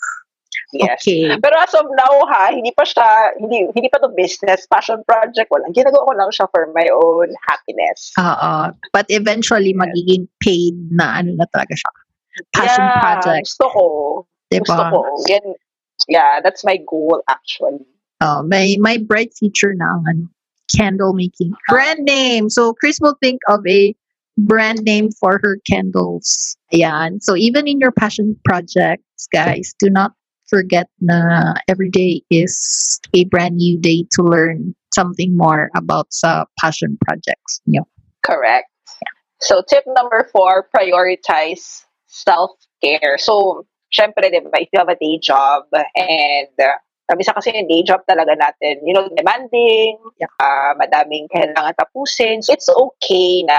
Okay. 0.82 1.32
Pero 1.40 1.54
as 1.56 1.72
of 1.74 1.86
now 1.96 2.14
ha, 2.28 2.52
hindi 2.52 2.72
pa 2.72 2.84
siya, 2.84 3.36
hindi, 3.40 3.68
hindi 3.72 3.88
pa 3.88 3.98
to 4.02 4.10
business, 4.12 4.66
passion 4.66 5.00
project 5.06 5.48
ko 5.48 5.62
lang. 5.62 5.72
Ginagawa 5.72 6.04
ko 6.08 6.12
lang 6.16 6.30
siya 6.32 6.46
for 6.52 6.68
my 6.74 6.86
own 6.92 7.32
happiness. 7.48 8.12
Oo. 8.18 8.72
But 8.92 9.06
eventually, 9.08 9.72
magiging 9.72 10.28
paid 10.42 10.76
na 10.92 11.22
ano 11.22 11.36
na 11.36 11.46
talaga 11.54 11.74
siya. 11.76 11.92
Passion 12.52 12.84
yeah, 12.84 13.00
project. 13.00 13.44
Gusto 13.48 13.66
ko. 13.72 13.84
Diba? 14.52 14.64
Gusto 14.68 14.82
ko. 14.92 14.98
Yan, 15.28 15.46
yeah, 16.08 16.40
that's 16.44 16.64
my 16.64 16.76
goal 16.84 17.22
actually. 17.28 17.84
Oh, 18.20 18.42
may, 18.42 18.76
may 18.80 18.96
bright 18.96 19.32
future 19.36 19.74
na 19.76 19.96
ang 19.96 20.04
ano, 20.08 20.24
candle 20.74 21.12
making. 21.12 21.52
Brand 21.68 22.00
name. 22.04 22.48
So, 22.48 22.72
Chris 22.74 22.98
will 23.00 23.16
think 23.22 23.40
of 23.48 23.60
a 23.66 23.94
brand 24.38 24.82
name 24.84 25.10
for 25.12 25.38
her 25.42 25.58
candles. 25.68 26.56
Ayan. 26.72 27.22
So, 27.22 27.36
even 27.36 27.68
in 27.68 27.80
your 27.80 27.92
passion 27.92 28.38
projects, 28.44 29.28
guys, 29.32 29.74
do 29.78 29.90
not 29.90 30.12
forget 30.48 30.86
na 31.00 31.54
every 31.68 31.90
day 31.90 32.22
is 32.30 33.00
a 33.14 33.24
brand 33.26 33.56
new 33.56 33.78
day 33.78 34.06
to 34.14 34.22
learn 34.22 34.74
something 34.94 35.36
more 35.36 35.70
about 35.76 36.08
sa 36.10 36.46
passion 36.58 36.96
projects 37.04 37.60
niyo. 37.68 37.84
Correct. 38.22 38.70
So, 39.38 39.62
tip 39.62 39.84
number 39.86 40.26
four, 40.32 40.66
prioritize 40.72 41.84
self-care. 42.08 43.20
So, 43.20 43.66
syempre, 43.92 44.32
di 44.32 44.40
ba, 44.40 44.56
if 44.58 44.72
you 44.72 44.80
have 44.80 44.88
a 44.88 44.96
day 44.96 45.20
job 45.20 45.68
and 45.94 46.56
uh, 46.56 46.80
Kabisa 47.06 47.30
kasi 47.30 47.54
yung 47.54 47.70
day 47.70 47.86
job 47.86 48.02
talaga 48.02 48.34
natin, 48.34 48.82
you 48.82 48.90
know, 48.90 49.06
demanding, 49.14 49.94
uh, 50.42 50.74
madaming 50.74 51.30
kailangan 51.30 51.78
tapusin. 51.78 52.42
So, 52.42 52.50
it's 52.50 52.66
okay 52.66 53.46
na 53.46 53.58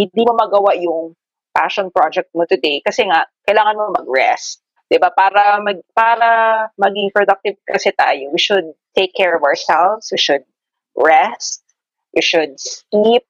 hindi 0.00 0.24
mo 0.24 0.32
magawa 0.32 0.72
yung 0.80 1.12
passion 1.52 1.92
project 1.92 2.32
mo 2.32 2.48
today 2.48 2.80
kasi 2.80 3.04
nga, 3.04 3.28
kailangan 3.44 3.76
mo 3.76 3.92
mag-rest. 3.92 4.64
'Di 4.90 4.98
ba 4.98 5.10
Para, 5.14 5.58
mag, 5.62 5.78
para 5.94 6.70
maging 6.78 7.10
productive 7.14 7.58
kasi 7.66 7.90
tayo, 7.94 8.30
we 8.32 8.38
should 8.38 8.66
take 8.94 9.12
care 9.14 9.34
of 9.36 9.42
ourselves, 9.42 10.08
we 10.10 10.18
should 10.18 10.44
rest, 10.96 11.62
we 12.14 12.22
should 12.22 12.56
sleep 12.58 13.22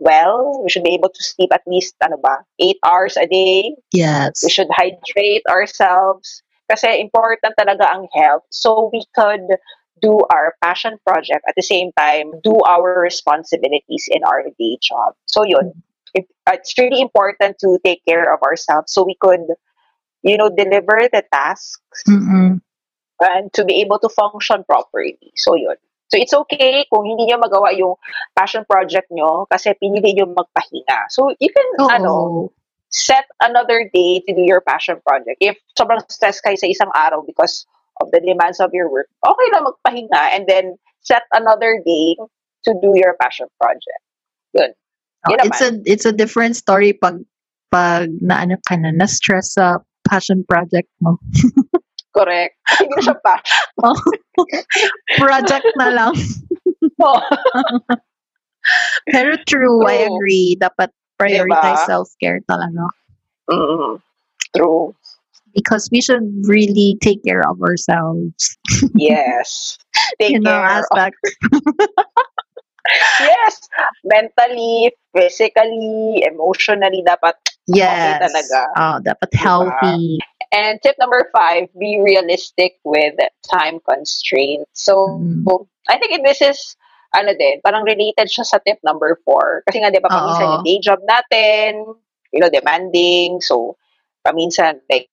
well, 0.00 0.60
we 0.64 0.70
should 0.70 0.82
be 0.82 0.94
able 0.96 1.12
to 1.12 1.22
sleep 1.22 1.52
at 1.52 1.60
least, 1.68 1.94
ano 2.02 2.16
ba, 2.16 2.40
8 2.58 2.76
hours 2.84 3.16
a 3.20 3.28
day, 3.28 3.76
Yes. 3.92 4.40
we 4.42 4.48
should 4.50 4.68
hydrate 4.72 5.44
ourselves. 5.48 6.42
Kasi 6.70 7.02
important 7.02 7.52
talaga 7.58 7.84
ang 7.90 8.08
health. 8.14 8.46
So 8.48 8.88
we 8.94 9.04
could 9.12 9.44
do 10.00 10.24
our 10.32 10.54
passion 10.64 10.96
project 11.04 11.44
at 11.46 11.54
the 11.56 11.62
same 11.66 11.92
time 11.98 12.32
do 12.40 12.56
our 12.64 12.96
responsibilities 13.02 14.08
in 14.08 14.24
our 14.24 14.42
day 14.58 14.78
job. 14.80 15.12
So 15.28 15.44
yun. 15.44 15.72
It, 16.14 16.26
it's 16.50 16.74
really 16.78 17.00
important 17.00 17.58
to 17.60 17.78
take 17.84 18.02
care 18.08 18.34
of 18.34 18.42
ourselves 18.42 18.90
so 18.90 19.04
we 19.04 19.14
could 19.20 19.46
you 20.22 20.36
know 20.36 20.48
deliver 20.48 21.08
the 21.12 21.24
tasks 21.32 22.02
Mm-mm. 22.08 22.60
and 23.20 23.52
to 23.52 23.64
be 23.64 23.80
able 23.80 23.98
to 23.98 24.08
function 24.08 24.64
properly. 24.64 25.32
So 25.36 25.54
yun. 25.56 25.76
So 26.10 26.18
it's 26.18 26.34
okay 26.34 26.84
kung 26.90 27.06
hindi 27.06 27.30
nyo 27.30 27.38
magawa 27.38 27.70
yung 27.78 27.94
passion 28.34 28.66
project 28.66 29.14
nyo 29.14 29.46
kasi 29.46 29.70
pinili 29.78 30.10
nyo 30.18 30.26
magpahinga. 30.34 31.06
So 31.08 31.30
you 31.38 31.50
can, 31.54 31.68
Oo. 31.78 31.86
ano, 31.86 32.12
set 32.90 33.30
another 33.38 33.86
day 33.94 34.18
to 34.26 34.34
do 34.34 34.42
your 34.42 34.60
passion 34.60 34.98
project. 35.06 35.38
If 35.38 35.54
sobrang 35.78 36.02
stress 36.10 36.42
kayo 36.42 36.58
sa 36.58 36.66
isang 36.66 36.90
araw 36.90 37.22
because 37.22 37.62
of 38.02 38.10
the 38.10 38.18
demands 38.18 38.58
of 38.58 38.74
your 38.74 38.90
work, 38.90 39.06
okay 39.22 39.48
lang 39.54 39.70
magpahinga 39.70 40.22
and 40.34 40.50
then 40.50 40.74
set 41.06 41.22
another 41.30 41.78
day 41.86 42.18
to 42.66 42.74
do 42.82 42.98
your 42.98 43.14
passion 43.22 43.46
project. 43.62 44.02
Yun. 44.58 44.74
Oh, 45.22 45.30
Yun 45.30 45.38
it's 45.46 45.62
a 45.62 45.70
it's 45.86 46.06
a 46.10 46.16
different 46.16 46.58
story 46.58 46.90
pag 46.90 47.22
pag 47.70 48.10
naano 48.18 48.58
ka 48.66 48.74
na 48.74 48.90
na 48.90 49.06
stress 49.06 49.54
sa 49.54 49.78
passion 50.06 50.44
project 50.48 50.88
mo. 51.00 51.18
Correct. 52.16 52.58
Hindi 52.78 52.90
na 52.90 53.02
siya 53.06 53.16
passion. 53.22 53.94
project 55.22 55.68
na 55.78 55.88
lang. 55.90 56.14
Oh. 57.00 57.16
Pero 59.08 59.32
true, 59.48 59.80
I 59.88 60.04
True. 60.04 60.12
agree. 60.12 60.52
Dapat 60.60 60.92
prioritize 61.16 61.80
Diba? 61.80 61.88
self-care 61.88 62.40
talaga. 62.44 62.92
Mm, 63.48 64.04
true. 64.52 64.92
Because 65.56 65.88
we 65.88 66.04
should 66.04 66.28
really 66.44 67.00
take 67.00 67.24
care 67.24 67.40
of 67.40 67.56
ourselves. 67.64 68.56
Yes. 68.92 69.80
Take 70.20 70.36
in 70.36 70.44
care 70.44 70.60
of 70.60 70.84
aspects. 70.84 71.24
Yes, 73.20 73.60
mentally, 74.04 74.92
physically, 75.14 76.24
emotionally, 76.24 77.04
dapat 77.06 77.36
Yes. 77.76 78.20
talaga. 78.22 78.60
Oh, 78.76 78.96
dapat 79.02 79.28
Diba? 79.30 79.40
healthy. 79.40 80.18
And 80.50 80.82
tip 80.82 80.98
number 80.98 81.30
five, 81.30 81.70
be 81.78 82.02
realistic 82.02 82.82
with 82.82 83.14
time 83.46 83.78
constraints. 83.86 84.66
So, 84.74 85.22
Mm. 85.22 85.46
I 85.86 85.98
think 85.98 86.26
this 86.26 86.42
is, 86.42 86.74
ano 87.14 87.34
din, 87.38 87.62
parang 87.62 87.86
related 87.86 88.26
siya 88.26 88.42
sa 88.46 88.58
tip 88.58 88.82
number 88.82 89.18
four. 89.22 89.62
Kasi 89.70 89.78
nga, 89.78 89.94
di 89.94 90.02
ba, 90.02 90.10
paminsan 90.10 90.46
Oo. 90.46 90.52
yung 90.58 90.66
day 90.66 90.78
job 90.82 90.98
natin, 91.06 91.86
you 92.34 92.42
know, 92.42 92.50
demanding. 92.50 93.38
So, 93.38 93.78
paminsan, 94.26 94.82
like, 94.90 95.06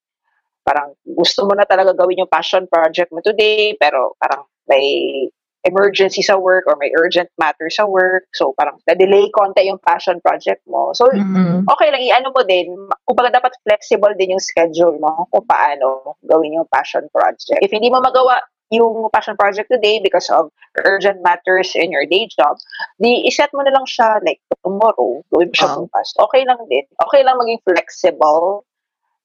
parang 0.65 0.97
gusto 1.05 1.45
mo 1.45 1.53
na 1.53 1.63
talaga 1.63 1.93
gawin 1.95 2.25
yung 2.25 2.33
passion 2.33 2.65
project 2.67 3.13
mo 3.13 3.21
today, 3.21 3.77
pero 3.79 4.17
parang 4.19 4.49
may 4.67 5.29
emergency 5.67 6.23
sa 6.23 6.39
work 6.39 6.63
or 6.71 6.79
may 6.79 6.89
urgent 6.95 7.27
matter 7.35 7.67
sa 7.67 7.83
work. 7.83 8.23
So, 8.31 8.55
parang 8.55 8.79
na-delay 8.87 9.27
konti 9.35 9.67
yung 9.67 9.83
passion 9.83 10.23
project 10.23 10.63
mo. 10.65 10.95
So, 10.95 11.11
Mm. 11.11 11.67
okay 11.67 11.91
lang, 11.91 12.01
i-ano 12.07 12.31
mo 12.31 12.41
din, 12.47 12.71
kumbaga 13.03 13.43
dapat 13.43 13.53
flexible 13.67 14.15
din 14.15 14.33
yung 14.39 14.43
schedule 14.43 14.95
mo 14.97 15.27
kung 15.29 15.43
paano 15.43 16.15
gawin 16.23 16.55
yung 16.57 16.69
passion 16.71 17.05
project. 17.11 17.59
If 17.59 17.75
hindi 17.75 17.91
mo 17.91 17.99
magawa 17.99 18.39
yung 18.71 19.07
passion 19.15 19.39
project 19.39 19.71
today 19.71 19.99
because 20.03 20.27
of 20.27 20.51
urgent 20.83 21.23
matters 21.23 21.71
in 21.75 21.91
your 21.91 22.03
day 22.03 22.27
job, 22.27 22.59
di 22.99 23.23
iset 23.27 23.51
mo 23.55 23.63
na 23.63 23.71
lang 23.71 23.87
siya 23.87 24.19
like 24.23 24.43
tomorrow, 24.63 25.23
gawin 25.31 25.51
mo 25.51 25.55
siya 25.55 25.69
Oo. 25.71 25.79
bukas. 25.87 26.07
Okay 26.19 26.43
lang 26.43 26.59
din. 26.67 26.83
Okay 27.07 27.21
lang 27.23 27.39
maging 27.39 27.63
flexible 27.63 28.67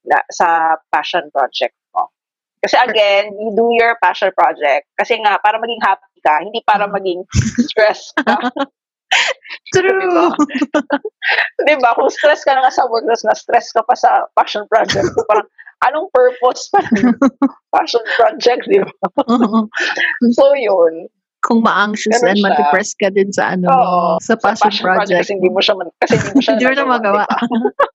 na, 0.06 0.22
sa 0.30 0.78
passion 0.90 1.26
project 1.34 1.74
mo. 1.94 2.10
Kasi 2.62 2.76
again, 2.78 3.34
you 3.36 3.50
do 3.52 3.74
your 3.74 3.98
passion 3.98 4.30
project 4.32 4.86
kasi 4.94 5.18
nga 5.18 5.34
para 5.38 5.58
maging 5.58 5.82
happy 5.82 6.18
ka, 6.22 6.38
hindi 6.40 6.62
para 6.62 6.86
Mm. 6.86 6.94
maging 6.94 7.20
stressed 7.66 8.14
ka. 8.22 8.38
True. 9.74 10.32
Di 11.66 11.74
ba? 11.76 11.90
Kung 11.98 12.08
stress 12.08 12.46
ka 12.46 12.56
na 12.56 12.64
nga 12.64 12.72
sa 12.72 12.88
work, 12.88 13.04
tapos 13.04 13.24
na-stress 13.26 13.68
ka 13.72 13.82
pa 13.84 13.92
sa 13.92 14.24
passion 14.32 14.64
project, 14.68 15.04
so 15.12 15.20
parang, 15.28 15.44
anong 15.84 16.08
purpose 16.14 16.70
pa 16.70 16.80
ng 16.80 17.12
passion 17.74 18.00
project, 18.16 18.62
di 18.64 18.80
ba? 18.80 18.92
So, 20.32 20.56
yun. 20.56 21.12
Kung 21.42 21.60
ma-anxious 21.60 22.22
and 22.22 22.38
ma-depress 22.40 22.94
ka 22.94 23.10
din 23.10 23.34
sa 23.34 23.52
ano 23.52 23.66
Oo. 23.68 24.02
sa 24.22 24.38
passion, 24.38 24.70
project. 24.78 25.26
Kasi 25.26 25.34
hindi 25.36 25.50
mo 25.50 25.58
siya, 25.58 25.74
man- 25.74 25.92
kasi 25.98 26.14
hindi 26.16 26.32
mo 26.32 26.40
siya 26.40 26.52
Hindi 26.54 26.64
mo 26.64 26.72
siya 26.72 26.86
magawa. 26.86 27.22
di 27.26 27.91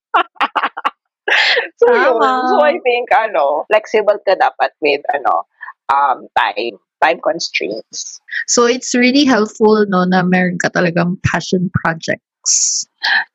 ba? 1.88 1.96
so, 1.96 2.04
yun. 2.04 2.20
Tama. 2.20 2.48
So, 2.52 2.56
I 2.60 2.76
think, 2.84 3.08
ano, 3.16 3.64
flexible 3.72 4.20
ka 4.20 4.36
dapat 4.36 4.76
with, 4.84 5.00
ano, 5.16 5.48
um, 5.88 6.28
time, 6.36 6.76
time 7.00 7.20
constraints. 7.20 8.20
So 8.46 8.66
it's 8.66 8.94
really 8.94 9.24
helpful 9.24 9.86
no 9.88 10.04
na 10.04 10.22
meron 10.22 10.58
ka 10.58 10.68
talagang 10.68 11.16
passion 11.24 11.70
projects. 11.72 12.86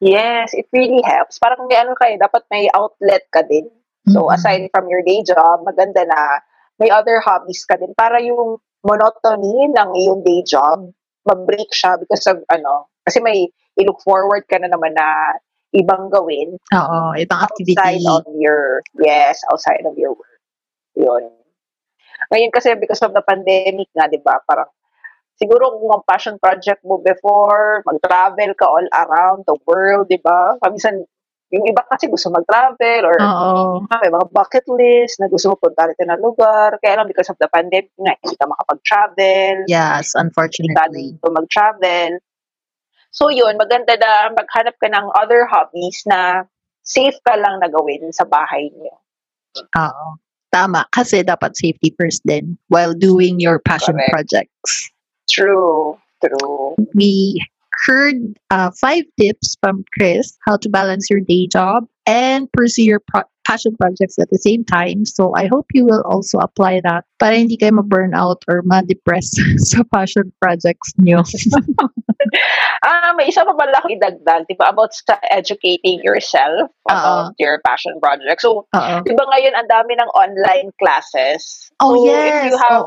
Yes, 0.04 0.54
it 0.54 0.68
really 0.76 1.02
helps. 1.02 1.40
Parang 1.40 1.66
may 1.68 1.80
ano 1.80 1.96
kayo, 1.96 2.20
dapat 2.20 2.44
may 2.52 2.68
outlet 2.76 3.24
ka 3.32 3.42
din. 3.48 3.68
So, 4.12 4.28
Mhm. 4.28 4.36
aside 4.36 4.64
from 4.76 4.92
your 4.92 5.00
day 5.00 5.24
job, 5.24 5.64
maganda 5.64 6.04
na 6.04 6.44
may 6.76 6.92
other 6.92 7.24
hobbies 7.24 7.64
ka 7.64 7.80
din 7.80 7.96
para 7.96 8.20
yung 8.20 8.60
monotony 8.84 9.72
ng 9.72 9.90
iyong 9.96 10.22
day 10.28 10.44
job, 10.44 10.92
mag-break 11.24 11.72
siya 11.72 11.96
because 11.96 12.28
of 12.28 12.44
ano, 12.52 12.92
kasi 13.08 13.24
may 13.24 13.48
i-look 13.80 14.04
forward 14.04 14.44
ka 14.52 14.60
na 14.60 14.68
naman 14.68 14.92
na 14.92 15.40
ibang 15.74 16.14
gawin 16.14 16.54
Oo, 16.72 17.00
ibang 17.18 17.42
activity. 17.44 17.76
outside 17.76 18.30
of 18.30 18.36
your, 18.38 18.80
yes, 19.02 19.42
outside 19.50 19.84
of 19.84 19.98
your 19.98 20.14
work. 20.14 20.40
Yun. 20.94 21.34
Ngayon 22.30 22.52
kasi 22.54 22.78
because 22.78 23.02
of 23.02 23.12
the 23.12 23.26
pandemic 23.26 23.90
nga, 23.98 24.06
di 24.08 24.22
ba, 24.22 24.38
parang 24.46 24.70
siguro 25.36 25.76
kung 25.82 25.92
ang 25.92 26.06
passion 26.06 26.38
project 26.38 26.86
mo 26.86 27.02
before, 27.02 27.82
mag-travel 27.90 28.54
ka 28.54 28.66
all 28.70 28.88
around 28.94 29.44
the 29.50 29.58
world, 29.66 30.08
di 30.08 30.22
ba? 30.22 30.56
Paminsan, 30.62 31.04
yung 31.54 31.66
iba 31.70 31.86
kasi 31.86 32.10
gusto 32.10 32.34
mag-travel 32.34 33.02
or 33.06 33.18
Oo. 33.22 33.86
may 33.86 34.10
mga 34.10 34.28
bucket 34.34 34.66
list 34.74 35.22
na 35.22 35.30
gusto 35.30 35.54
mo 35.54 35.56
punta 35.62 35.86
rin 35.86 35.98
na 36.10 36.18
lugar. 36.18 36.82
Kaya 36.82 36.98
lang 37.02 37.10
because 37.10 37.30
of 37.30 37.38
the 37.38 37.50
pandemic 37.50 37.94
nga, 37.98 38.18
hindi 38.18 38.34
ka 38.38 38.46
makapag-travel. 38.50 39.56
Yes, 39.70 40.14
Hindi 40.14 40.18
ka 40.18 40.22
unfortunately. 40.26 41.08
mag-travel. 41.22 42.12
So 43.14 43.30
yun, 43.30 43.62
maganda 43.62 43.94
na 43.96 44.34
maghanap 44.34 44.76
ka 44.82 44.90
ng 44.90 45.08
other 45.14 45.46
hobbies 45.46 46.02
na 46.10 46.50
safe 46.82 47.16
ka 47.24 47.38
lang 47.38 47.62
na 47.62 47.70
gawin 47.70 48.10
sa 48.10 48.26
bahay 48.26 48.74
niyo. 48.74 48.94
Oo. 49.78 50.18
Tama. 50.54 50.86
Kasi 50.94 51.26
dapat 51.26 51.58
safety 51.58 51.94
first 51.98 52.22
din 52.26 52.58
while 52.70 52.94
doing 52.94 53.42
your 53.42 53.58
passion 53.58 53.98
Correct. 53.98 54.14
projects. 54.14 54.90
True. 55.30 55.98
True. 56.22 56.78
We 56.94 57.42
heard 57.86 58.38
uh, 58.50 58.70
five 58.74 59.04
tips 59.20 59.58
from 59.62 59.84
Chris 59.94 60.38
how 60.46 60.58
to 60.58 60.70
balance 60.70 61.10
your 61.10 61.22
day 61.22 61.50
job 61.50 61.90
and 62.06 62.52
pursue 62.52 62.84
your 62.84 63.02
pro- 63.08 63.28
passion 63.46 63.76
projects 63.76 64.18
at 64.20 64.30
the 64.30 64.38
same 64.38 64.64
time. 64.64 65.06
So 65.06 65.36
I 65.36 65.48
hope 65.48 65.68
you 65.74 65.86
will 65.86 66.04
also 66.04 66.40
apply 66.40 66.82
that 66.84 67.06
para 67.20 67.36
hindi 67.36 67.58
kayo 67.58 67.80
ma-burn 67.80 68.16
out 68.16 68.44
or 68.48 68.64
ma-depress 68.64 69.36
sa 69.70 69.84
passion 69.92 70.32
projects 70.42 70.94
nyo. 71.00 71.24
Ah, 72.84 73.12
may 73.16 73.28
isa 73.28 73.44
pa 73.44 73.52
pala 73.52 73.76
akong 73.80 74.00
idagdag, 74.00 74.48
di 74.48 74.56
ba, 74.56 74.72
about 74.72 74.96
sa 74.96 75.20
educating 75.32 76.00
yourself 76.04 76.72
about 76.88 77.36
your 77.36 77.60
passion 77.68 77.96
project. 78.00 78.44
So, 78.44 78.68
di 79.08 79.12
ba 79.12 79.28
ngayon 79.28 79.56
ang 79.56 79.68
dami 79.68 79.96
ng 80.00 80.10
online 80.16 80.72
classes? 80.80 81.72
Oh, 81.84 81.96
so, 81.96 82.08
yes. 82.08 82.28
If 82.28 82.52
you 82.52 82.56
have, 82.60 82.84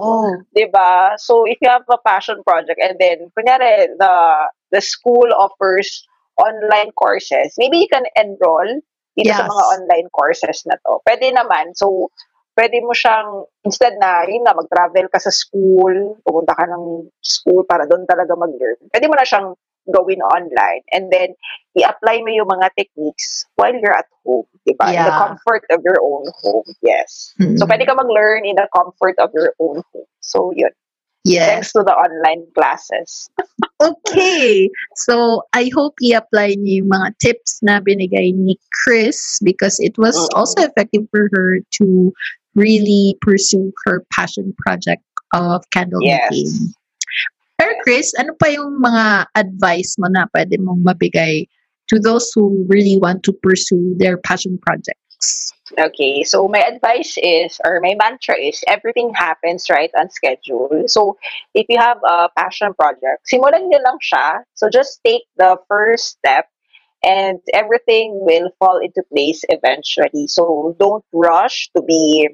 di 0.56 0.66
ba? 0.72 1.16
So, 1.20 1.44
if 1.44 1.60
you 1.60 1.68
have 1.68 1.84
a 1.88 2.00
passion 2.00 2.40
project 2.44 2.80
and 2.80 2.96
then, 2.96 3.28
kunyari, 3.36 3.92
the, 3.96 4.14
the 4.72 4.80
school 4.80 5.28
offers 5.36 6.04
online 6.36 6.92
courses, 6.96 7.56
maybe 7.56 7.76
you 7.76 7.88
can 7.92 8.04
enroll 8.16 8.80
dito 9.16 9.32
sa 9.32 9.48
Yes. 9.48 9.50
mga 9.50 9.64
online 9.80 10.08
courses 10.12 10.58
na 10.68 10.76
to. 10.84 11.00
Pwede 11.02 11.32
naman. 11.32 11.72
So, 11.72 12.12
pwede 12.56 12.80
mo 12.84 12.92
siyang, 12.92 13.48
instead 13.64 13.96
na, 13.96 14.28
yun 14.28 14.44
nga, 14.44 14.56
mag-travel 14.56 15.08
ka 15.08 15.20
sa 15.20 15.32
school, 15.32 16.20
pupunta 16.24 16.52
ka 16.52 16.64
ng 16.68 17.08
school 17.24 17.64
para 17.64 17.88
doon 17.88 18.04
talaga 18.04 18.36
mag-learn. 18.36 18.80
Pwede 18.92 19.08
mo 19.08 19.16
na 19.16 19.24
siyang 19.24 19.56
gawin 19.86 20.18
online. 20.20 20.82
And 20.90 21.08
then, 21.12 21.36
i-apply 21.78 22.24
mo 22.26 22.30
yung 22.32 22.50
mga 22.50 22.74
techniques 22.74 23.46
while 23.54 23.76
you're 23.76 23.94
at 23.94 24.08
home. 24.24 24.48
Diba? 24.66 24.88
In 24.90 24.98
the 24.98 25.14
Yeah. 25.14 25.20
comfort 25.30 25.62
of 25.70 25.80
your 25.84 26.00
own 26.02 26.26
home. 26.42 26.66
Yes. 26.82 27.36
Mm. 27.38 27.54
So, 27.60 27.68
pwede 27.70 27.86
ka 27.86 27.94
mag-learn 27.94 28.44
in 28.44 28.56
the 28.58 28.66
comfort 28.72 29.14
of 29.22 29.30
your 29.36 29.54
own 29.62 29.84
home. 29.94 30.10
So, 30.20 30.50
yun. 30.56 30.74
Yes. 31.26 31.48
Thanks 31.50 31.72
to 31.74 31.82
the 31.82 31.94
online 31.94 32.46
classes. 32.54 33.28
Okay. 33.76 34.70
So, 34.96 35.42
I 35.52 35.68
hope 35.76 36.00
i-apply 36.00 36.56
niyo 36.56 36.80
yung 36.80 36.96
mga 36.96 37.08
tips 37.20 37.60
na 37.60 37.76
binigay 37.76 38.32
ni 38.32 38.56
Chris 38.72 39.36
because 39.44 39.76
it 39.84 39.92
was 40.00 40.16
Oo. 40.16 40.32
also 40.32 40.64
effective 40.64 41.04
for 41.12 41.28
her 41.36 41.60
to 41.76 42.08
really 42.56 43.20
pursue 43.20 43.68
her 43.84 44.00
passion 44.08 44.56
project 44.64 45.04
of 45.36 45.60
candle 45.76 46.00
Yes. 46.00 46.32
making. 46.32 46.72
Pero 47.60 47.72
Chris, 47.84 48.16
ano 48.16 48.32
pa 48.40 48.48
yung 48.48 48.80
mga 48.80 49.28
advice 49.36 50.00
mo 50.00 50.08
na 50.08 50.24
pwede 50.32 50.56
mong 50.56 50.80
mabigay 50.80 51.44
to 51.92 52.00
those 52.00 52.32
who 52.32 52.64
really 52.72 52.96
want 52.96 53.24
to 53.28 53.32
pursue 53.44 53.92
their 54.00 54.16
passion 54.16 54.56
projects? 54.64 55.05
Okay, 55.78 56.22
so 56.22 56.46
my 56.46 56.60
advice 56.62 57.18
is, 57.18 57.58
or 57.64 57.80
my 57.82 57.96
mantra 57.98 58.38
is, 58.38 58.62
everything 58.68 59.12
happens 59.14 59.66
right 59.68 59.90
on 59.98 60.10
schedule. 60.10 60.70
So, 60.86 61.18
if 61.54 61.66
you 61.68 61.78
have 61.78 61.98
a 62.06 62.28
passion 62.38 62.72
project, 62.74 63.26
simulan 63.26 63.66
nyo 63.66 63.82
lang 63.82 63.98
siya. 63.98 64.46
So, 64.54 64.70
just 64.70 65.02
take 65.02 65.26
the 65.36 65.58
first 65.66 66.14
step 66.14 66.46
and 67.02 67.40
everything 67.52 68.22
will 68.22 68.54
fall 68.62 68.78
into 68.78 69.02
place 69.10 69.42
eventually. 69.50 70.28
So, 70.28 70.76
don't 70.78 71.04
rush 71.12 71.68
to 71.74 71.82
be 71.82 72.30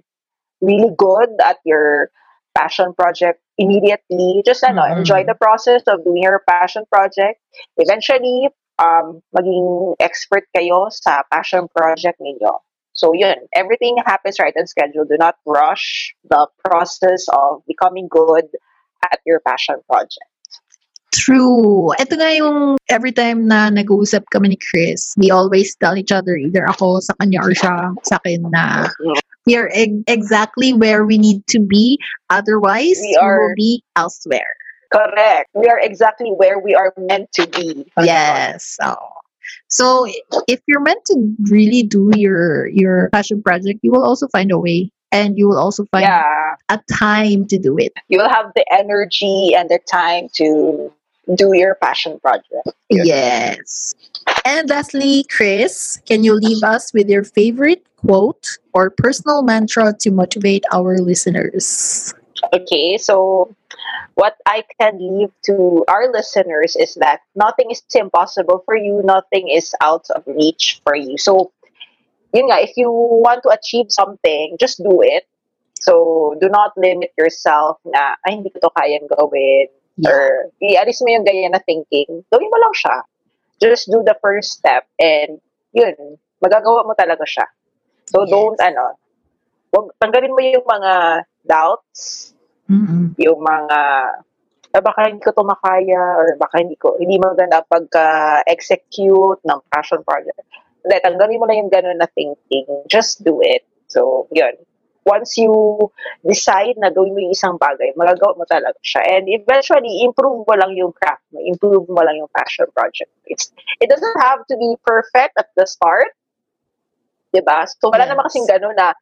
really 0.61 0.93
good 0.93 1.33
at 1.41 1.57
your 1.65 2.13
passion 2.55 2.93
project 2.93 3.41
immediately. 3.57 4.43
Just 4.45 4.61
ano, 4.61 4.85
Mhm. 4.85 4.99
enjoy 5.01 5.25
the 5.25 5.35
process 5.41 5.81
of 5.89 6.05
doing 6.05 6.23
your 6.23 6.45
passion 6.45 6.85
project. 6.93 7.41
Eventually, 7.81 8.53
um, 8.77 9.25
maging 9.33 9.97
expert 10.01 10.45
kayo 10.53 10.93
sa 10.93 11.25
passion 11.33 11.65
project 11.73 12.21
ninyo. 12.21 12.61
So 12.93 13.13
yun, 13.15 13.37
everything 13.55 13.97
happens 14.05 14.39
right 14.39 14.55
on 14.57 14.67
schedule. 14.67 15.05
Do 15.05 15.17
not 15.19 15.37
rush 15.47 16.15
the 16.29 16.47
process 16.65 17.27
of 17.33 17.63
becoming 17.67 18.09
good 18.11 18.45
at 19.05 19.21
your 19.27 19.41
passion 19.41 19.77
project. 19.89 20.29
True. 21.13 21.93
Ito 22.01 22.17
nga 22.17 22.33
yung 22.33 22.77
every 22.89 23.13
time 23.13 23.45
na 23.45 23.69
nag-uusap 23.69 24.25
kami 24.33 24.57
ni 24.57 24.59
Chris, 24.59 25.13
we 25.21 25.29
always 25.29 25.77
tell 25.77 25.93
each 25.97 26.11
other, 26.11 26.37
either 26.37 26.65
ako 26.65 27.05
sa 27.05 27.13
kanya 27.21 27.45
or 27.45 27.53
siya 27.53 27.93
sa 28.01 28.17
akin 28.17 28.49
na 28.49 28.89
mm-hmm. 28.89 29.21
we 29.45 29.53
are 29.55 29.69
e- 29.77 30.03
exactly 30.09 30.73
where 30.73 31.05
we 31.05 31.21
need 31.21 31.45
to 31.53 31.61
be. 31.61 32.01
Otherwise, 32.33 32.97
We 32.97 33.13
we, 33.13 33.21
are- 33.21 33.41
will 33.45 33.57
be 33.57 33.85
elsewhere. 33.95 34.57
Correct. 34.93 35.49
We 35.57 35.69
are 35.69 35.81
exactly 35.81 36.33
where 36.37 36.61
we 36.61 36.75
are 36.77 36.93
meant 36.97 37.33
to 37.41 37.49
be. 37.49 37.89
Yes. 38.01 38.77
So, 38.77 38.93
so 39.69 40.07
if 40.49 40.61
you're 40.67 40.81
meant 40.81 41.05
to 41.07 41.35
really 41.51 41.83
do 41.83 42.11
your 42.17 42.67
your 42.69 43.09
passion 43.13 43.43
project, 43.43 43.81
you 43.83 43.91
will 43.91 44.05
also 44.05 44.29
find 44.29 44.51
a 44.51 44.59
way, 44.59 44.91
and 45.11 45.39
you 45.39 45.49
will 45.49 45.59
also 45.59 45.85
find 45.93 46.05
Yeah. 46.05 46.57
a 46.69 46.81
time 46.93 47.47
to 47.49 47.59
do 47.59 47.77
it. 47.79 47.93
You 48.09 48.19
will 48.19 48.29
have 48.29 48.53
the 48.55 48.65
energy 48.73 49.53
and 49.55 49.69
the 49.69 49.79
time 49.91 50.29
to 50.35 50.93
do 51.37 51.55
your 51.55 51.77
passion 51.77 52.19
project. 52.21 52.69
Yes. 52.91 53.95
And 54.45 54.69
lastly, 54.69 55.25
Chris, 55.31 56.01
can 56.07 56.25
you 56.25 56.35
leave 56.35 56.63
us 56.63 56.93
with 56.93 57.09
your 57.09 57.25
favorite 57.25 57.87
quote 57.97 58.59
or 58.75 58.91
personal 58.91 59.43
mantra 59.43 59.95
to 60.01 60.11
motivate 60.11 60.65
our 60.73 60.99
listeners? 60.99 62.13
Okay, 62.53 62.99
so 62.99 63.55
what 64.15 64.37
I 64.47 64.65
can 64.81 64.99
leave 64.99 65.33
to 65.47 65.85
our 65.89 66.11
listeners 66.13 66.77
is 66.77 66.95
that 66.97 67.21
nothing 67.35 67.71
is 67.71 67.83
impossible 67.95 68.63
for 68.65 68.77
you, 68.77 69.01
nothing 69.05 69.49
is 69.49 69.75
out 69.81 70.07
of 70.15 70.23
reach 70.27 70.81
for 70.85 70.95
you. 70.95 71.19
So, 71.19 71.53
yun 72.33 72.49
nga, 72.49 72.63
if 72.63 72.77
you 72.77 72.91
want 72.91 73.43
to 73.45 73.51
achieve 73.51 73.93
something, 73.93 74.57
just 74.59 74.83
do 74.83 75.03
it. 75.03 75.27
So, 75.81 76.37
do 76.41 76.49
not 76.49 76.73
limit 76.77 77.11
yourself 77.19 77.79
na, 77.85 78.15
ay, 78.25 78.39
hindi 78.39 78.51
ko 78.51 78.61
to 78.63 78.71
kayang 78.79 79.11
gawin. 79.11 79.67
Or, 80.07 80.49
ialis 80.63 81.03
mo 81.03 81.13
yung 81.13 81.27
ganyan 81.27 81.53
na 81.53 81.61
thinking. 81.61 82.25
Gawin 82.33 82.51
mo 82.51 82.59
lang 82.63 82.75
siya. 82.75 82.97
Just 83.61 83.91
do 83.91 84.03
the 84.03 84.17
first 84.23 84.57
step 84.59 84.87
and, 84.99 85.43
yun, 85.75 85.95
magagawa 86.43 86.87
mo 86.87 86.95
talaga 86.95 87.27
siya. 87.27 87.47
So, 88.09 88.25
Yes. 88.25 88.31
don't, 88.31 88.61
ano, 88.63 88.97
wag, 89.73 89.93
tanggalin 90.01 90.35
mo 90.35 90.41
yung 90.41 90.67
mga 90.67 91.25
doubts, 91.45 92.32
Mm-mm. 92.73 93.13
yung 93.21 93.41
mga 93.45 93.81
ah, 94.73 94.81
baka 94.81 95.13
hindi 95.13 95.21
ko 95.21 95.37
to 95.37 95.45
makaya 95.45 96.01
or 96.17 96.33
baka 96.41 96.65
hindi 96.65 96.81
ko 96.81 96.97
hindi 96.97 97.21
maganda 97.21 97.61
pagka-execute 97.69 99.45
ng 99.45 99.61
passion 99.69 100.01
project. 100.01 100.41
Hindi, 100.83 100.97
tanggalin 100.99 101.39
mo 101.39 101.47
na 101.47 101.55
yung 101.61 101.71
gano'n 101.71 102.01
na 102.01 102.09
thinking. 102.11 102.67
Just 102.91 103.23
do 103.23 103.39
it. 103.45 103.63
So, 103.87 104.27
yun. 104.35 104.57
Once 105.03 105.35
you 105.35 105.51
decide 106.23 106.79
na 106.79 106.91
gawin 106.91 107.15
mo 107.15 107.21
yung 107.23 107.35
isang 107.35 107.59
bagay, 107.59 107.91
magagawa 107.99 108.39
mo 108.39 108.45
talaga 108.47 108.79
siya. 108.83 109.03
And 109.19 109.27
eventually, 109.31 110.03
improve 110.07 110.47
mo 110.47 110.55
lang 110.55 110.75
yung 110.79 110.95
craft 110.95 111.27
mo. 111.35 111.43
Improve 111.43 111.87
mo 111.91 112.03
lang 112.03 112.19
yung 112.19 112.31
passion 112.31 112.67
project. 112.75 113.11
It's, 113.27 113.51
it 113.83 113.91
doesn't 113.91 114.19
have 114.23 114.47
to 114.47 114.55
be 114.59 114.79
perfect 114.83 115.39
at 115.39 115.51
the 115.59 115.67
start. 115.67 116.15
Diba? 117.35 117.67
So, 117.67 117.91
wala 117.91 118.07
Yes. 118.07 118.11
naman 118.15 118.23
kasing 118.31 118.47
gano'n 118.47 118.75
na 118.79 118.95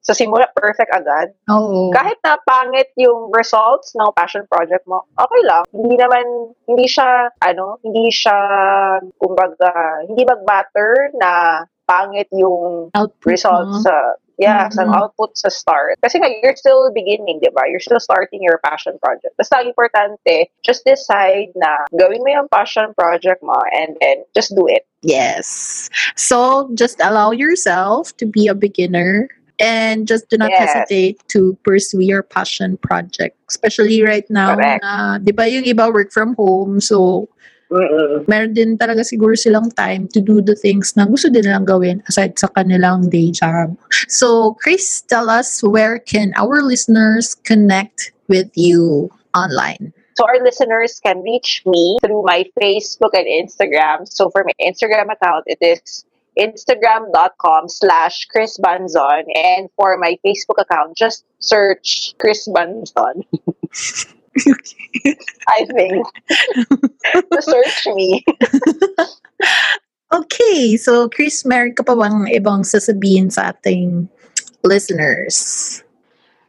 sa 0.00 0.16
simula 0.16 0.48
perfect 0.54 0.88
agad 0.90 1.34
Oo. 1.50 1.90
kahit 1.92 2.16
na 2.24 2.38
pangit 2.42 2.88
yung 2.96 3.28
results 3.34 3.92
ng 3.92 4.08
passion 4.14 4.46
project 4.48 4.86
mo, 4.88 5.04
okay 5.18 5.42
lang. 5.44 5.64
Hindi 5.74 5.96
naman, 5.98 6.24
hindi 6.64 6.86
siya, 6.88 7.28
ano, 7.42 7.76
hindi 7.84 8.08
siya, 8.08 8.36
kumbaga, 9.18 10.04
hindi 10.08 10.24
mag-matter 10.24 11.12
na 11.18 11.62
pangit 11.84 12.28
yung 12.32 12.92
Output 12.92 13.24
results 13.26 13.80
mo. 13.80 13.84
sa, 13.84 13.94
yeah, 14.36 14.68
sa 14.68 14.84
Mhm. 14.84 14.92
output 14.92 15.32
sa 15.34 15.48
start. 15.48 15.96
Kasi 16.04 16.20
nga, 16.20 16.28
you're 16.28 16.56
still 16.56 16.92
beginning, 16.92 17.40
di 17.40 17.48
ba? 17.48 17.64
You're 17.64 17.80
still 17.82 18.00
starting 18.00 18.44
your 18.44 18.60
passion 18.60 19.00
project. 19.00 19.32
Basta 19.40 19.60
ang 19.60 19.72
importante, 19.72 20.52
just 20.62 20.84
decide 20.84 21.48
na 21.56 21.88
gawin 21.96 22.20
mo 22.20 22.28
yung 22.28 22.48
passion 22.48 22.92
project 22.92 23.40
mo 23.42 23.56
and 23.72 23.96
then 24.04 24.20
just 24.36 24.52
do 24.54 24.68
it. 24.68 24.84
Yes. 25.00 25.88
So 26.18 26.68
just 26.74 26.98
allow 27.00 27.30
yourself 27.30 28.10
to 28.18 28.26
be 28.26 28.50
a 28.50 28.54
beginner 28.54 29.30
and 29.58 30.06
just 30.06 30.30
do 30.30 30.38
not 30.38 30.50
Yes. 30.50 30.72
hesitate 30.72 31.18
to 31.34 31.58
pursue 31.62 32.00
your 32.00 32.22
passion 32.22 32.78
project. 32.78 33.36
Especially 33.50 34.02
right 34.02 34.26
now 34.30 34.54
Correct. 34.54 34.82
na, 34.82 35.18
di 35.18 35.32
ba 35.34 35.46
yung 35.50 35.64
iba 35.66 35.92
work 35.92 36.10
from 36.14 36.34
home, 36.38 36.80
so 36.80 37.28
Mm-mm. 37.68 38.24
meron 38.24 38.56
din 38.56 38.78
talaga 38.80 39.04
siguro 39.04 39.36
silang 39.36 39.68
time 39.76 40.08
to 40.08 40.24
do 40.24 40.40
the 40.40 40.56
things 40.56 40.96
na 40.96 41.04
gusto 41.04 41.28
din 41.28 41.44
nilang 41.44 41.68
gawin 41.68 42.00
aside 42.08 42.32
sa 42.40 42.48
kanilang 42.48 43.12
day 43.12 43.28
job. 43.28 43.76
So, 44.08 44.56
Chris, 44.56 45.04
tell 45.04 45.28
us 45.28 45.60
where 45.60 46.00
can 46.00 46.32
our 46.40 46.64
listeners 46.64 47.36
connect 47.44 48.12
with 48.32 48.48
you 48.56 49.12
online? 49.36 49.92
So 50.18 50.26
our 50.26 50.42
listeners 50.42 50.98
can 50.98 51.22
reach 51.22 51.62
me 51.62 51.94
through 52.02 52.26
my 52.26 52.42
Facebook 52.58 53.14
and 53.14 53.28
Instagram. 53.30 54.02
So 54.10 54.34
for 54.34 54.42
my 54.42 54.56
Instagram 54.58 55.14
account, 55.14 55.46
it 55.46 55.62
is 55.62 56.07
instagram.com 56.38 57.68
slash 57.68 58.26
Chris 58.30 58.58
Banzon. 58.58 59.24
And 59.34 59.68
for 59.76 59.96
my 59.98 60.18
Facebook 60.24 60.58
account, 60.58 60.96
just 60.96 61.24
search 61.40 62.14
Chris 62.18 62.48
Banzon. 62.48 63.24
I 65.48 65.66
think. 65.66 66.06
search 67.40 67.86
me. 67.86 68.24
Okay, 70.08 70.80
so 70.80 71.04
Chris, 71.12 71.44
meron 71.44 71.76
ka 71.76 71.84
pa 71.84 71.92
bang 71.92 72.24
ibang 72.32 72.64
sasabihin 72.64 73.28
sa 73.28 73.52
ating 73.52 74.08
listeners? 74.64 75.84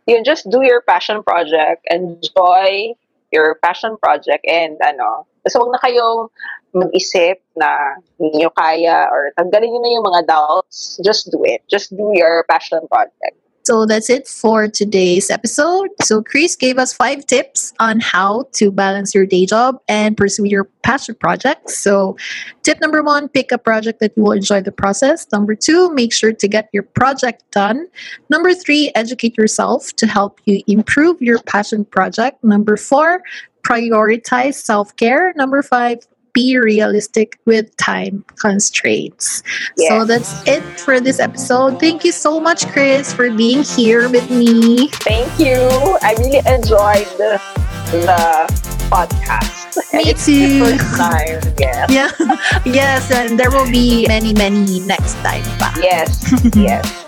You 0.07 0.23
just 0.23 0.47
do 0.47 0.63
your 0.63 0.79
passion 0.87 1.19
project, 1.27 1.83
enjoy 1.91 2.95
your 3.35 3.59
passion 3.59 3.99
project, 3.99 4.47
and 4.47 4.79
ano, 4.79 5.27
so 5.43 5.59
wag 5.59 5.75
na 5.75 5.83
kayong 5.83 6.31
mag-isip 6.73 7.41
na 7.57 7.99
hindi 8.19 8.45
kaya 8.57 9.07
or 9.11 9.31
tanggalin 9.37 9.69
nyo 9.71 9.79
na 9.81 9.89
yung 9.89 10.05
mga 10.05 10.21
doubts. 10.27 10.99
Just 11.03 11.31
do 11.31 11.43
it. 11.43 11.61
Just 11.69 11.95
do 11.95 12.11
your 12.13 12.45
passion 12.49 12.85
project. 12.91 13.37
So 13.69 13.85
that's 13.85 14.09
it 14.09 14.27
for 14.27 14.67
today's 14.67 15.29
episode. 15.29 15.89
So 16.01 16.23
Chris 16.23 16.55
gave 16.55 16.79
us 16.79 16.91
five 16.91 17.27
tips 17.27 17.71
on 17.79 17.99
how 17.99 18.45
to 18.53 18.71
balance 18.71 19.13
your 19.13 19.27
day 19.27 19.45
job 19.45 19.79
and 19.87 20.17
pursue 20.17 20.45
your 20.45 20.63
passion 20.81 21.13
projects. 21.13 21.77
So 21.77 22.17
tip 22.63 22.81
number 22.81 23.03
one, 23.03 23.29
pick 23.29 23.51
a 23.51 23.59
project 23.59 23.99
that 23.99 24.13
you 24.17 24.23
will 24.23 24.31
enjoy 24.31 24.61
the 24.61 24.71
process. 24.71 25.27
Number 25.31 25.53
two, 25.53 25.93
make 25.93 26.11
sure 26.11 26.33
to 26.33 26.47
get 26.47 26.69
your 26.73 26.81
project 26.81 27.43
done. 27.51 27.85
Number 28.29 28.55
three, 28.55 28.91
educate 28.95 29.37
yourself 29.37 29.93
to 29.97 30.07
help 30.07 30.39
you 30.45 30.63
improve 30.65 31.21
your 31.21 31.37
passion 31.43 31.85
project. 31.85 32.43
Number 32.43 32.75
four, 32.75 33.21
prioritize 33.61 34.55
self-care. 34.55 35.33
Number 35.35 35.61
five, 35.61 35.99
be 36.33 36.57
realistic 36.57 37.39
with 37.45 37.75
time 37.77 38.23
constraints. 38.39 39.43
So 39.77 40.05
that's 40.05 40.45
it 40.47 40.61
for 40.79 40.99
this 40.99 41.19
episode. 41.19 41.79
Thank 41.79 42.03
you 42.03 42.11
so 42.11 42.39
much, 42.39 42.67
Chris, 42.67 43.13
for 43.13 43.29
being 43.31 43.63
here 43.63 44.09
with 44.09 44.29
me. 44.29 44.87
Thank 45.05 45.39
you. 45.39 45.57
I 46.01 46.15
really 46.19 46.39
enjoyed 46.45 47.07
the, 47.17 47.41
the 47.91 48.69
podcast. 48.89 49.59
Me 49.93 50.09
it's 50.09 50.25
the 50.25 50.47
too. 50.47 50.65
first 50.65 50.97
time. 50.97 51.39
Yes. 51.57 51.89
Yeah. 51.89 52.09
yes, 52.65 53.11
and 53.11 53.39
there 53.39 53.49
will 53.51 53.69
be 53.69 54.05
many, 54.07 54.33
many 54.33 54.79
next 54.81 55.13
time. 55.25 55.43
Pa. 55.57 55.73
Yes. 55.81 56.25
Yes. 56.55 57.05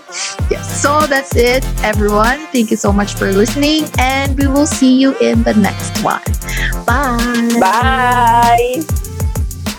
Yes. 0.50 0.82
So 0.82 1.06
that's 1.06 1.34
it, 1.36 1.64
everyone. 1.82 2.38
Thank 2.52 2.70
you 2.70 2.76
so 2.76 2.92
much 2.92 3.14
for 3.14 3.32
listening, 3.32 3.84
and 3.98 4.36
we 4.38 4.46
will 4.46 4.66
see 4.66 4.92
you 4.92 5.16
in 5.18 5.42
the 5.42 5.54
next 5.54 6.02
one. 6.04 6.22
Bye. 6.84 7.58
Bye. 7.60 9.08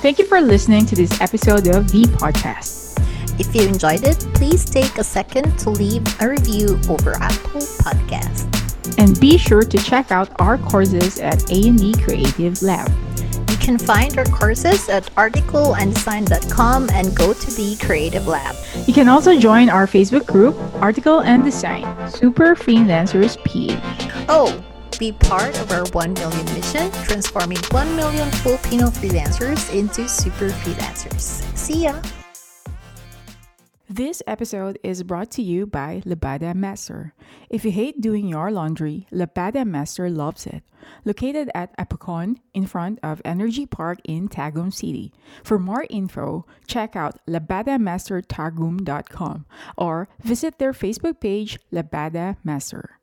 Thank 0.04 0.20
you 0.20 0.26
for 0.26 0.42
listening 0.42 0.86
to 0.88 0.98
this 0.98 1.22
episode 1.22 1.66
of 1.70 1.90
the 1.90 2.04
podcast. 2.20 3.00
If 3.40 3.56
you 3.56 3.66
enjoyed 3.66 4.04
it, 4.04 4.20
please 4.34 4.66
take 4.66 4.98
a 4.98 5.04
second 5.04 5.58
to 5.60 5.70
leave 5.70 6.04
a 6.20 6.28
review 6.28 6.78
over 6.90 7.14
Apple 7.24 7.62
Podcast. 7.80 8.52
And 9.00 9.18
be 9.18 9.38
sure 9.38 9.64
to 9.64 9.78
check 9.78 10.12
out 10.12 10.30
our 10.42 10.58
courses 10.58 11.22
at 11.22 11.50
A&D 11.50 11.94
Creative 12.04 12.62
Lab. 12.62 12.92
You 13.50 13.56
can 13.56 13.78
find 13.78 14.18
our 14.18 14.26
courses 14.26 14.90
at 14.90 15.06
articleanddesign.com 15.16 16.90
and 16.92 17.16
go 17.16 17.32
to 17.32 17.52
the 17.56 17.78
Creative 17.80 18.28
Lab. 18.28 18.58
You 18.86 18.94
can 18.94 19.08
also 19.08 19.40
join 19.40 19.70
our 19.70 19.88
Facebook 19.88 20.26
group, 20.26 20.60
Article 20.84 21.22
and 21.22 21.46
Design, 21.46 21.88
Super 22.12 22.56
Freelancers 22.56 23.42
PH. 23.46 23.80
Oh, 24.28 24.52
be 25.04 25.12
part 25.12 25.60
of 25.60 25.68
our 25.72 25.84
1 25.92 26.14
million 26.14 26.46
mission, 26.54 26.90
transforming 27.04 27.58
1 27.72 27.96
million 27.98 28.32
Filipino 28.40 28.88
freelancers 28.88 29.70
into 29.76 30.08
super 30.08 30.48
freelancers. 30.64 31.44
See 31.58 31.84
ya! 31.84 32.02
This 33.90 34.24
episode 34.26 34.80
is 34.82 35.04
brought 35.04 35.30
to 35.32 35.42
you 35.44 35.68
by 35.68 36.02
Labada 36.06 36.56
Master. 36.56 37.14
If 37.50 37.66
you 37.66 37.72
hate 37.72 38.00
doing 38.00 38.30
your 38.30 38.50
laundry, 38.50 39.06
Labada 39.12 39.68
Master 39.68 40.10
loves 40.10 40.48
it. 40.48 40.64
Located 41.04 41.52
at 41.54 41.76
Epicon 41.78 42.38
in 42.54 42.66
front 42.66 43.00
of 43.04 43.22
Energy 43.26 43.66
Park 43.66 44.00
in 44.06 44.30
Tagum 44.30 44.74
City. 44.74 45.12
For 45.44 45.60
more 45.60 45.86
info, 45.90 46.46
check 46.66 46.96
out 46.96 47.20
labadamastertagum.com 47.28 49.46
or 49.78 50.08
visit 50.24 50.60
their 50.60 50.72
Facebook 50.72 51.20
page, 51.20 51.60
Labada 51.74 52.38
Master. 52.44 53.00